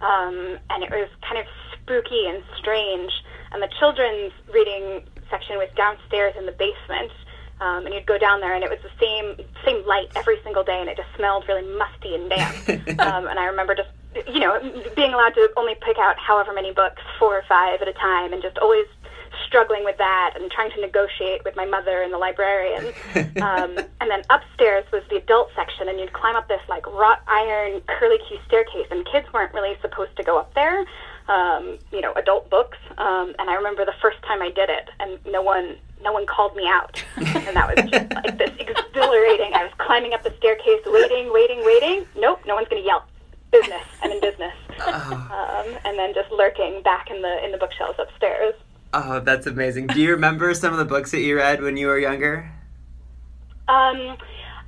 um, 0.00 0.58
and 0.70 0.82
it 0.82 0.90
was 0.90 1.08
kind 1.28 1.38
of 1.38 1.46
spooky 1.72 2.26
and 2.26 2.42
strange. 2.58 3.12
And 3.52 3.62
the 3.62 3.70
children's 3.78 4.32
reading 4.52 5.02
section 5.30 5.56
was 5.56 5.68
downstairs 5.76 6.34
in 6.38 6.46
the 6.46 6.52
basement. 6.52 7.12
Um, 7.58 7.86
and 7.86 7.94
you'd 7.94 8.04
go 8.04 8.18
down 8.18 8.40
there, 8.40 8.54
and 8.54 8.62
it 8.62 8.68
was 8.68 8.80
the 8.82 8.92
same 9.00 9.34
same 9.64 9.86
light 9.86 10.08
every 10.14 10.36
single 10.44 10.62
day, 10.62 10.78
and 10.78 10.90
it 10.90 10.96
just 10.98 11.08
smelled 11.16 11.48
really 11.48 11.64
musty 11.64 12.14
and 12.14 12.28
damp. 12.28 12.68
um, 13.00 13.26
and 13.26 13.38
I 13.38 13.46
remember 13.46 13.74
just 13.74 13.88
you 14.28 14.40
know 14.40 14.60
being 14.94 15.14
allowed 15.14 15.34
to 15.34 15.48
only 15.56 15.74
pick 15.80 15.96
out 15.98 16.18
however 16.18 16.52
many 16.52 16.72
books, 16.72 17.00
four 17.18 17.34
or 17.34 17.44
five 17.48 17.80
at 17.80 17.88
a 17.88 17.94
time, 17.94 18.34
and 18.34 18.42
just 18.42 18.58
always 18.58 18.84
struggling 19.46 19.84
with 19.84 19.98
that 19.98 20.34
and 20.36 20.50
trying 20.50 20.70
to 20.72 20.80
negotiate 20.80 21.44
with 21.44 21.56
my 21.56 21.64
mother 21.64 22.02
and 22.02 22.12
the 22.12 22.18
librarian. 22.18 22.92
Um, 23.36 23.76
and 24.00 24.10
then 24.10 24.22
upstairs 24.30 24.84
was 24.92 25.02
the 25.10 25.16
adult 25.16 25.50
section, 25.54 25.88
and 25.88 26.00
you'd 26.00 26.12
climb 26.12 26.36
up 26.36 26.48
this 26.48 26.60
like 26.68 26.86
wrought 26.86 27.20
iron 27.26 27.82
curly 27.86 28.18
Q 28.26 28.38
staircase, 28.46 28.86
and 28.90 29.06
kids 29.06 29.26
weren't 29.32 29.52
really 29.52 29.76
supposed 29.82 30.16
to 30.16 30.22
go 30.22 30.38
up 30.38 30.52
there. 30.54 30.84
Um, 31.28 31.78
you 31.92 32.00
know, 32.00 32.12
adult 32.14 32.48
books. 32.48 32.78
Um, 32.96 33.34
and 33.38 33.50
I 33.50 33.54
remember 33.54 33.84
the 33.84 33.94
first 34.00 34.22
time 34.22 34.40
I 34.42 34.50
did 34.50 34.70
it, 34.70 34.88
and 35.00 35.18
no 35.26 35.42
one 35.42 35.76
no 36.02 36.12
one 36.12 36.26
called 36.26 36.56
me 36.56 36.66
out. 36.66 37.02
and 37.16 37.56
that 37.56 37.76
was 37.76 37.90
just 37.90 38.12
like 38.14 38.38
this 38.38 38.50
exhilarating. 38.58 39.52
I 39.54 39.64
was 39.64 39.72
climbing 39.78 40.14
up 40.14 40.22
the 40.22 40.34
staircase, 40.38 40.80
waiting, 40.86 41.32
waiting, 41.32 41.64
waiting. 41.64 42.06
Nope, 42.16 42.40
no 42.46 42.54
one's 42.54 42.68
going 42.68 42.82
to 42.82 42.86
yell. 42.86 43.04
Business. 43.50 43.82
I'm 44.02 44.10
in 44.10 44.20
business. 44.20 44.54
Um, 44.86 45.78
and 45.84 45.98
then 45.98 46.12
just 46.14 46.30
lurking 46.30 46.82
back 46.82 47.10
in 47.10 47.22
the 47.22 47.44
in 47.44 47.52
the 47.52 47.58
bookshelves 47.58 47.98
upstairs. 47.98 48.54
Oh, 48.92 49.20
that's 49.20 49.46
amazing. 49.46 49.88
Do 49.88 50.00
you 50.00 50.10
remember 50.12 50.52
some 50.54 50.72
of 50.72 50.78
the 50.78 50.84
books 50.84 51.10
that 51.10 51.20
you 51.20 51.36
read 51.36 51.62
when 51.62 51.76
you 51.76 51.86
were 51.88 51.98
younger? 51.98 52.50
Um, 53.68 54.16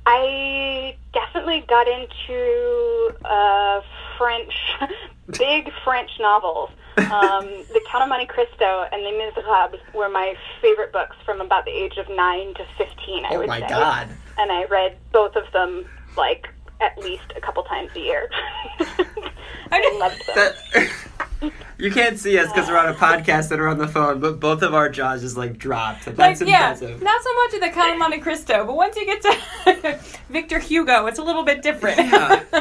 I 0.05 0.95
definitely 1.13 1.63
got 1.67 1.87
into 1.87 3.11
uh, 3.25 3.81
French, 4.17 4.53
big 5.37 5.71
French 5.83 6.11
novels. 6.19 6.69
Um, 6.97 7.45
the 7.71 7.81
Count 7.89 8.03
of 8.03 8.09
Monte 8.09 8.25
Cristo 8.25 8.85
and 8.91 9.03
Les 9.03 9.17
Miserables 9.17 9.79
were 9.93 10.09
my 10.09 10.35
favorite 10.61 10.91
books 10.91 11.15
from 11.25 11.39
about 11.39 11.63
the 11.65 11.71
age 11.71 11.97
of 11.97 12.07
nine 12.09 12.53
to 12.55 12.65
fifteen. 12.77 13.23
I 13.25 13.29
Oh 13.35 13.37
would 13.39 13.47
my 13.47 13.61
say. 13.61 13.69
God. 13.69 14.09
And 14.37 14.51
I 14.51 14.65
read 14.65 14.97
both 15.13 15.35
of 15.37 15.49
them 15.53 15.85
like 16.17 16.49
at 16.81 16.97
least 16.97 17.31
a 17.37 17.41
couple 17.41 17.63
times 17.63 17.91
a 17.95 17.99
year. 17.99 18.29
I 19.71 19.97
loved 19.99 20.25
them. 20.27 20.35
That, 20.35 20.91
you 21.77 21.91
can't 21.91 22.19
see 22.19 22.37
us 22.37 22.51
because 22.51 22.67
we're 22.69 22.77
on 22.77 22.89
a 22.89 22.93
podcast 22.93 23.51
and 23.51 23.59
we're 23.61 23.67
on 23.67 23.77
the 23.77 23.87
phone, 23.87 24.19
but 24.19 24.39
both 24.39 24.61
of 24.61 24.73
our 24.73 24.89
jaws 24.89 25.21
just 25.21 25.37
like 25.37 25.57
dropped. 25.57 26.07
Like, 26.07 26.15
That's 26.15 26.41
yeah, 26.41 26.71
impressive. 26.73 27.01
not 27.01 27.23
so 27.23 27.33
much 27.35 27.53
of 27.55 27.61
the 27.61 27.69
Count 27.69 27.93
of 27.93 27.97
Monte 27.99 28.19
Cristo, 28.19 28.65
but 28.65 28.75
once 28.75 28.95
you 28.95 29.05
get 29.05 29.21
to 29.21 29.99
Victor 30.29 30.59
Hugo, 30.59 31.05
it's 31.05 31.19
a 31.19 31.23
little 31.23 31.43
bit 31.43 31.61
different. 31.61 31.97
Yeah. 31.97 32.43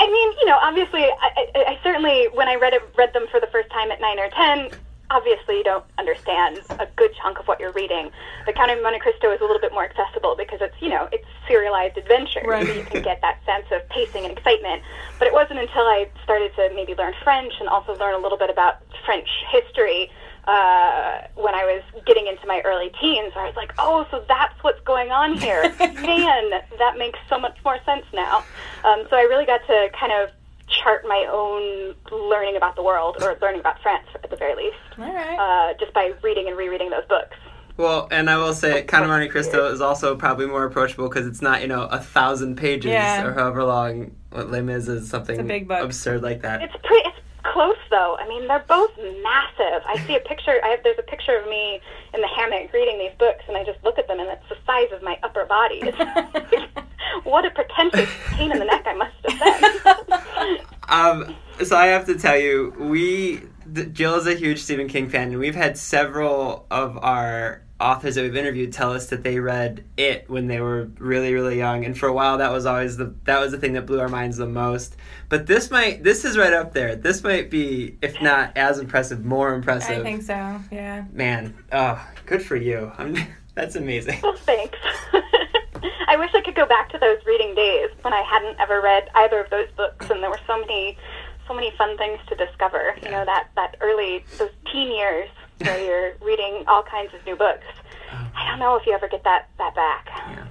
I 0.00 0.06
mean, 0.10 0.32
you 0.40 0.46
know, 0.46 0.58
obviously, 0.60 1.02
I, 1.02 1.46
I, 1.54 1.64
I 1.68 1.78
certainly, 1.84 2.28
when 2.34 2.48
I 2.48 2.56
read 2.56 2.72
it, 2.72 2.82
read 2.96 3.12
them 3.12 3.26
for 3.30 3.38
the 3.40 3.46
first 3.48 3.70
time 3.70 3.90
at 3.92 4.00
nine 4.00 4.18
or 4.18 4.28
ten, 4.30 4.70
obviously 5.12 5.58
you 5.58 5.64
don't 5.64 5.84
understand 5.98 6.58
a 6.80 6.86
good 6.96 7.10
chunk 7.20 7.38
of 7.38 7.46
what 7.46 7.60
you're 7.60 7.72
reading. 7.72 8.10
The 8.46 8.52
Count 8.52 8.70
of 8.70 8.82
Monte 8.82 8.98
Cristo 9.00 9.30
is 9.30 9.40
a 9.40 9.44
little 9.44 9.60
bit 9.60 9.72
more 9.72 9.84
accessible 9.84 10.34
because 10.36 10.60
it's, 10.62 10.74
you 10.80 10.88
know, 10.88 11.06
it's 11.12 11.26
serialized 11.46 11.98
adventure, 11.98 12.40
Right. 12.44 12.66
so 12.66 12.72
you 12.72 12.84
can 12.84 13.02
get 13.02 13.20
that 13.20 13.38
sense 13.44 13.66
of 13.70 13.86
pacing 13.90 14.24
and 14.24 14.36
excitement. 14.36 14.82
But 15.18 15.28
it 15.28 15.34
wasn't 15.34 15.58
until 15.60 15.82
I 15.82 16.08
started 16.24 16.54
to 16.56 16.70
maybe 16.74 16.94
learn 16.94 17.12
French 17.22 17.52
and 17.60 17.68
also 17.68 17.94
learn 17.96 18.14
a 18.14 18.18
little 18.18 18.38
bit 18.38 18.48
about 18.48 18.78
French 19.04 19.28
history 19.50 20.10
uh, 20.48 21.20
when 21.36 21.54
I 21.54 21.64
was 21.64 21.82
getting 22.06 22.26
into 22.26 22.46
my 22.46 22.62
early 22.64 22.90
teens, 23.00 23.34
where 23.34 23.44
I 23.44 23.48
was 23.48 23.56
like, 23.56 23.72
oh, 23.78 24.06
so 24.10 24.24
that's 24.26 24.54
what's 24.62 24.80
going 24.80 25.10
on 25.12 25.34
here. 25.36 25.62
Man, 25.78 26.50
that 26.78 26.94
makes 26.98 27.18
so 27.28 27.38
much 27.38 27.56
more 27.64 27.78
sense 27.84 28.06
now. 28.14 28.38
Um, 28.82 29.04
so 29.10 29.16
I 29.16 29.22
really 29.22 29.46
got 29.46 29.60
to 29.66 29.88
kind 29.98 30.10
of 30.12 30.30
chart 30.82 31.04
my 31.06 31.26
own 31.30 31.94
learning 32.10 32.56
about 32.56 32.76
the 32.76 32.82
world, 32.82 33.16
or 33.22 33.36
learning 33.40 33.60
about 33.60 33.80
France 33.82 34.06
at 34.22 34.30
the 34.30 34.36
very 34.36 34.54
least, 34.56 34.76
All 34.98 35.12
right. 35.12 35.38
uh, 35.38 35.74
just 35.78 35.92
by 35.92 36.12
reading 36.22 36.48
and 36.48 36.56
rereading 36.56 36.90
those 36.90 37.04
books. 37.08 37.36
Well, 37.76 38.06
and 38.10 38.28
I 38.28 38.36
will 38.36 38.52
say, 38.52 38.82
Count 38.82 39.04
of 39.04 39.10
Monte 39.10 39.28
Cristo 39.28 39.72
is 39.72 39.80
also 39.80 40.14
probably 40.14 40.46
more 40.46 40.64
approachable 40.64 41.08
because 41.08 41.26
it's 41.26 41.40
not, 41.40 41.62
you 41.62 41.68
know, 41.68 41.84
a 41.84 41.98
thousand 41.98 42.56
pages 42.56 42.90
Yeah. 42.90 43.24
or 43.24 43.32
however 43.32 43.64
long. 43.64 44.12
What 44.30 44.50
Les 44.50 44.60
Mis 44.62 44.88
is 44.88 45.08
something 45.08 45.34
It's 45.36 45.40
a 45.40 45.46
big 45.46 45.68
book. 45.68 45.82
absurd 45.82 46.22
like 46.22 46.42
that. 46.42 46.62
It's 46.62 46.74
pretty. 46.84 47.08
Close 47.44 47.76
though. 47.90 48.16
I 48.18 48.28
mean, 48.28 48.46
they're 48.46 48.64
both 48.68 48.96
massive. 48.96 49.82
I 49.86 50.02
see 50.06 50.16
a 50.16 50.20
picture. 50.20 50.60
I 50.64 50.68
have 50.68 50.82
there's 50.84 50.98
a 50.98 51.02
picture 51.02 51.36
of 51.36 51.48
me 51.48 51.80
in 52.14 52.20
the 52.20 52.28
hammock 52.28 52.72
reading 52.72 52.98
these 52.98 53.16
books, 53.18 53.44
and 53.48 53.56
I 53.56 53.64
just 53.64 53.82
look 53.84 53.98
at 53.98 54.06
them, 54.08 54.20
and 54.20 54.28
it's 54.28 54.48
the 54.48 54.56
size 54.66 54.92
of 54.92 55.02
my 55.02 55.18
upper 55.22 55.44
body. 55.46 55.82
What 57.24 57.44
a 57.44 57.50
pretentious 57.50 58.08
pain 58.30 58.50
in 58.50 58.58
the 58.58 58.64
neck 58.64 58.84
I 58.86 58.94
must 58.94 59.14
have 59.28 60.34
been. 60.34 60.58
Um, 60.88 61.36
so 61.64 61.76
I 61.76 61.86
have 61.86 62.04
to 62.06 62.18
tell 62.18 62.36
you, 62.36 62.74
we 62.76 63.40
Jill 63.92 64.16
is 64.16 64.26
a 64.26 64.34
huge 64.34 64.58
Stephen 64.58 64.88
King 64.88 65.08
fan, 65.08 65.28
and 65.28 65.38
we've 65.38 65.54
had 65.54 65.78
several 65.78 66.66
of 66.70 66.98
our 66.98 67.62
authors 67.82 68.14
that 68.14 68.22
we've 68.22 68.36
interviewed 68.36 68.72
tell 68.72 68.92
us 68.92 69.08
that 69.08 69.22
they 69.22 69.40
read 69.40 69.84
it 69.96 70.30
when 70.30 70.46
they 70.46 70.60
were 70.60 70.84
really, 70.98 71.34
really 71.34 71.58
young, 71.58 71.84
and 71.84 71.98
for 71.98 72.08
a 72.08 72.12
while 72.12 72.38
that 72.38 72.52
was 72.52 72.64
always 72.64 72.96
the 72.96 73.14
that 73.24 73.40
was 73.40 73.50
the 73.50 73.58
thing 73.58 73.72
that 73.72 73.86
blew 73.86 74.00
our 74.00 74.08
minds 74.08 74.36
the 74.36 74.46
most. 74.46 74.96
But 75.28 75.46
this 75.46 75.70
might 75.70 76.04
this 76.04 76.24
is 76.24 76.38
right 76.38 76.52
up 76.52 76.72
there. 76.72 76.94
This 76.94 77.22
might 77.22 77.50
be, 77.50 77.98
if 78.00 78.20
not 78.22 78.56
as 78.56 78.78
impressive, 78.78 79.24
more 79.24 79.52
impressive. 79.54 79.98
I 79.98 80.02
think 80.02 80.22
so. 80.22 80.60
Yeah. 80.70 81.04
Man, 81.12 81.54
oh, 81.72 82.06
good 82.26 82.42
for 82.42 82.56
you. 82.56 82.92
I'm, 82.98 83.16
that's 83.54 83.76
amazing. 83.76 84.20
well, 84.22 84.36
thanks. 84.36 84.78
I 86.08 86.16
wish 86.16 86.30
I 86.34 86.40
could 86.42 86.54
go 86.54 86.66
back 86.66 86.90
to 86.90 86.98
those 86.98 87.18
reading 87.26 87.54
days 87.54 87.90
when 88.02 88.12
I 88.12 88.22
hadn't 88.22 88.60
ever 88.60 88.80
read 88.80 89.08
either 89.14 89.40
of 89.40 89.50
those 89.50 89.68
books, 89.76 90.08
and 90.10 90.22
there 90.22 90.30
were 90.30 90.40
so 90.46 90.58
many, 90.60 90.96
so 91.48 91.54
many 91.54 91.72
fun 91.76 91.96
things 91.98 92.20
to 92.28 92.36
discover. 92.36 92.94
You 93.02 93.10
know 93.10 93.24
that 93.24 93.48
that 93.56 93.76
early 93.80 94.24
those 94.38 94.50
teen 94.70 94.94
years 94.94 95.28
where 95.64 95.84
you're 95.84 96.14
reading 96.26 96.64
all 96.66 96.82
kinds 96.82 97.12
of 97.14 97.24
new 97.26 97.36
books. 97.36 97.64
I 98.34 98.48
don't 98.48 98.58
know 98.58 98.76
if 98.76 98.86
you 98.86 98.92
ever 98.92 99.08
get 99.08 99.24
that 99.24 99.48
that 99.58 99.74
back. 99.74 100.06
Yeah. 100.08 100.46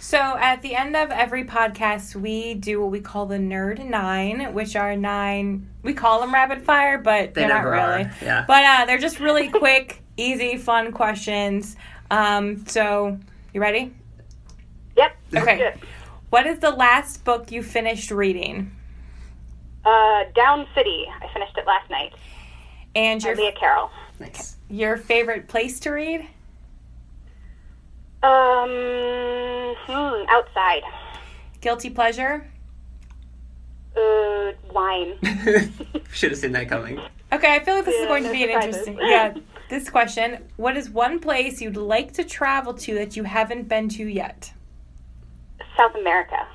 So 0.00 0.18
at 0.18 0.60
the 0.62 0.74
end 0.74 0.96
of 0.96 1.10
every 1.10 1.44
podcast, 1.44 2.16
we 2.16 2.54
do 2.54 2.80
what 2.80 2.90
we 2.90 3.00
call 3.00 3.26
the 3.26 3.36
Nerd 3.36 3.84
Nine, 3.84 4.52
which 4.54 4.74
are 4.74 4.96
nine. 4.96 5.68
We 5.82 5.94
call 5.94 6.20
them 6.20 6.34
rapid 6.34 6.62
fire, 6.62 6.98
but 6.98 7.34
They 7.34 7.44
are 7.44 7.48
not 7.48 7.60
really. 7.64 8.04
are, 8.04 8.12
yeah. 8.20 8.44
But 8.44 8.64
uh, 8.64 8.86
they're 8.86 8.98
just 8.98 9.20
really 9.20 9.48
quick, 9.52 10.02
easy, 10.16 10.56
fun 10.56 10.90
questions. 10.90 11.76
Um, 12.10 12.66
so 12.66 13.20
you 13.54 13.60
ready? 13.60 13.94
Yep. 14.96 15.16
Okay. 15.36 15.56
Good. 15.58 15.74
What 16.30 16.46
is 16.46 16.58
the 16.58 16.70
last 16.70 17.24
book 17.24 17.52
you 17.52 17.62
finished 17.62 18.10
reading? 18.10 18.72
Uh, 19.84 20.24
Down 20.34 20.66
City. 20.74 21.06
I 21.22 21.32
finished 21.32 21.56
it 21.56 21.66
last 21.66 21.88
night. 21.88 22.12
And 22.94 23.22
your 23.22 23.36
Leah 23.36 23.52
Carroll. 23.52 23.90
Nice. 24.18 24.56
your 24.68 24.96
favorite 24.96 25.48
place 25.48 25.78
to 25.80 25.90
read? 25.90 26.20
Um, 28.22 28.68
hmm, 29.86 30.24
outside. 30.28 30.82
Guilty 31.60 31.90
pleasure? 31.90 32.46
Uh, 33.96 34.52
wine. 34.72 35.16
Should 36.12 36.32
have 36.32 36.38
seen 36.38 36.52
that 36.52 36.68
coming. 36.68 37.00
Okay, 37.32 37.54
I 37.54 37.60
feel 37.60 37.76
like 37.76 37.84
this 37.84 37.94
is 37.94 38.02
Yeah, 38.02 38.08
going 38.08 38.22
to 38.24 38.28
no 38.28 38.32
be 38.34 38.42
an 38.44 38.48
surprises. 38.50 38.86
interesting. 38.88 39.08
Yeah, 39.08 39.34
this 39.68 39.88
question: 39.88 40.44
What 40.56 40.76
is 40.76 40.90
one 40.90 41.18
place 41.20 41.60
you'd 41.62 41.76
like 41.76 42.12
to 42.14 42.24
travel 42.24 42.74
to 42.74 42.94
that 42.94 43.16
you 43.16 43.24
haven't 43.24 43.68
been 43.68 43.88
to 43.90 44.04
yet? 44.06 44.52
South 45.76 45.94
America. 45.94 46.46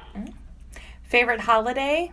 Favorite 1.04 1.40
holiday? 1.40 2.12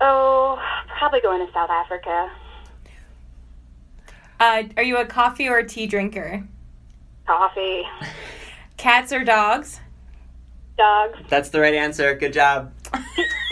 Oh, 0.00 0.60
probably 0.98 1.20
going 1.20 1.46
to 1.46 1.52
South 1.52 1.70
Africa. 1.70 2.30
Uh, 4.38 4.64
are 4.76 4.82
you 4.82 4.98
a 4.98 5.06
coffee 5.06 5.48
or 5.48 5.58
a 5.58 5.66
tea 5.66 5.86
drinker? 5.86 6.44
Coffee. 7.26 7.84
Cats 8.76 9.12
or 9.12 9.24
dogs? 9.24 9.80
Dogs. 10.76 11.18
That's 11.28 11.48
the 11.48 11.60
right 11.60 11.74
answer. 11.74 12.14
Good 12.14 12.32
job. 12.34 12.72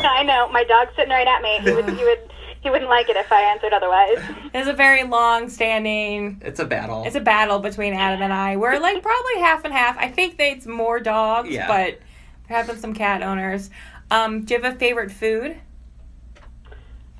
I 0.00 0.22
know. 0.24 0.48
My 0.52 0.64
dog's 0.64 0.94
sitting 0.94 1.11
right 1.11 1.26
at 1.26 1.40
me. 1.42 1.59
He 1.61 1.72
would. 1.74 1.88
He 1.88 2.04
would. 2.04 2.30
He 2.61 2.70
wouldn't 2.70 2.88
like 2.88 3.11
it 3.11 3.16
if 3.16 3.30
I 3.30 3.42
answered 3.42 3.74
otherwise. 3.74 4.18
It's 4.54 4.68
a 4.68 4.72
very 4.72 5.04
long-standing. 5.04 6.40
It's 6.42 6.61
a 6.61 6.64
battle. 6.64 7.04
It's 7.04 7.14
a 7.14 7.20
battle 7.20 7.59
between 7.59 7.92
Adam 7.92 8.22
and 8.22 8.33
I. 8.33 8.57
We're 8.57 8.78
like 8.78 9.02
probably 9.02 9.40
half 9.40 9.64
and 9.66 9.74
half. 9.74 9.98
I 9.98 10.09
think 10.09 10.38
that 10.38 10.46
it's 10.46 10.66
more 10.66 10.98
dogs, 10.98 11.50
Yeah. 11.50 11.66
but 11.66 12.00
there 12.48 12.57
have 12.57 12.66
been 12.66 12.78
some 12.78 12.94
cat 12.94 13.22
owners. 13.22 13.68
Um, 14.11 14.44
do 14.46 14.54
you 14.54 14.62
have 14.62 14.74
a 14.74 14.78
favorite 14.78 15.11
food? 15.12 15.57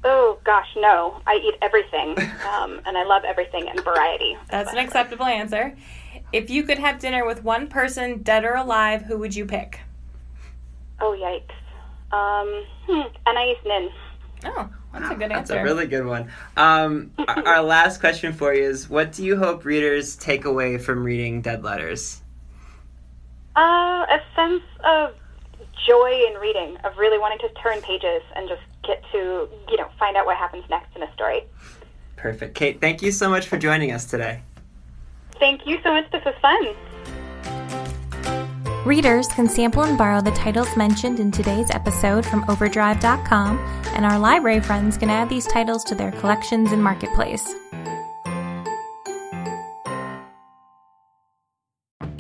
Oh 0.05 0.39
gosh, 0.45 0.69
no. 0.77 1.21
I 1.27 1.37
eat 1.37 1.55
everything, 1.63 2.11
um, 2.55 2.81
and 2.85 2.97
I 2.97 3.05
love 3.05 3.25
everything 3.25 3.69
in 3.69 3.83
variety. 3.83 4.37
That's 4.51 4.71
an 4.71 4.79
acceptable 4.79 5.25
answer. 5.25 5.75
If 6.33 6.51
you 6.51 6.65
could 6.65 6.79
have 6.79 6.99
dinner 6.99 7.27
with 7.27 7.43
one 7.43 7.69
person, 7.69 8.23
dead 8.23 8.45
or 8.45 8.55
alive, 8.55 9.03
who 9.03 9.19
would 9.19 9.35
you 9.35 9.47
pick? 9.47 9.81
Oh 11.01 11.17
yikes. 11.19 11.55
Um, 12.15 12.65
hmm, 12.87 13.09
Anais 13.27 13.57
Nin. 13.65 13.91
Oh, 14.45 14.69
that's 14.93 15.11
a 15.11 15.15
good 15.15 15.33
answer. 15.33 15.55
That's 15.55 15.61
a 15.61 15.63
really 15.63 15.87
good 15.87 16.05
one. 16.05 16.31
Um, 16.57 17.11
our, 17.27 17.43
our 17.47 17.63
last 17.63 17.99
question 18.01 18.33
for 18.33 18.55
you 18.55 18.65
is: 18.65 18.89
What 18.89 19.13
do 19.13 19.25
you 19.25 19.37
hope 19.37 19.65
readers 19.65 20.17
take 20.17 20.45
away 20.45 20.79
from 20.79 21.03
reading 21.03 21.41
Dead 21.41 21.65
Letters? 21.65 22.21
Uh, 23.57 23.61
a 24.11 24.21
sense 24.37 24.63
of 24.85 25.15
joy 25.87 26.25
in 26.29 26.35
reading, 26.41 26.77
of 26.85 26.97
really 26.99 27.19
wanting 27.19 27.39
to 27.39 27.49
turn 27.61 27.81
pages 27.83 28.23
and 28.35 28.49
just 28.49 28.63
get 28.87 29.03
to, 29.13 29.49
you 29.69 29.77
know, 29.77 29.89
find 29.99 30.17
out 30.17 30.27
what 30.27 30.37
happens 30.37 30.65
next 30.71 30.95
in 30.97 31.03
a 31.03 31.13
story. 31.15 31.45
Perfect, 32.17 32.55
Caite. 32.55 32.81
Thank 32.81 33.03
you 33.03 33.13
so 33.13 33.29
much 33.29 33.47
for 33.47 33.59
joining 33.59 33.93
us 33.93 34.05
today. 34.05 34.43
Thank 35.39 35.67
you 35.67 35.79
so 35.83 35.93
much. 35.93 36.11
This 36.11 36.25
was 36.25 36.35
fun. 36.41 36.75
Readers 38.87 39.29
can 39.29 39.49
sample 39.49 39.83
and 39.85 39.97
borrow 39.97 40.21
the 40.21 40.31
titles 40.33 40.77
mentioned 40.77 41.19
in 41.19 41.31
today's 41.31 41.71
episode 41.71 42.25
from 42.27 42.45
Overdrive.com, 42.51 43.59
and 43.95 44.05
our 44.05 44.19
library 44.19 44.61
friends 44.61 44.99
can 44.99 45.09
add 45.09 45.31
these 45.31 45.47
titles 45.47 45.85
to 45.85 45.95
their 45.95 46.13
collections 46.13 46.71
in 46.71 46.83
Marketplace. 46.83 47.55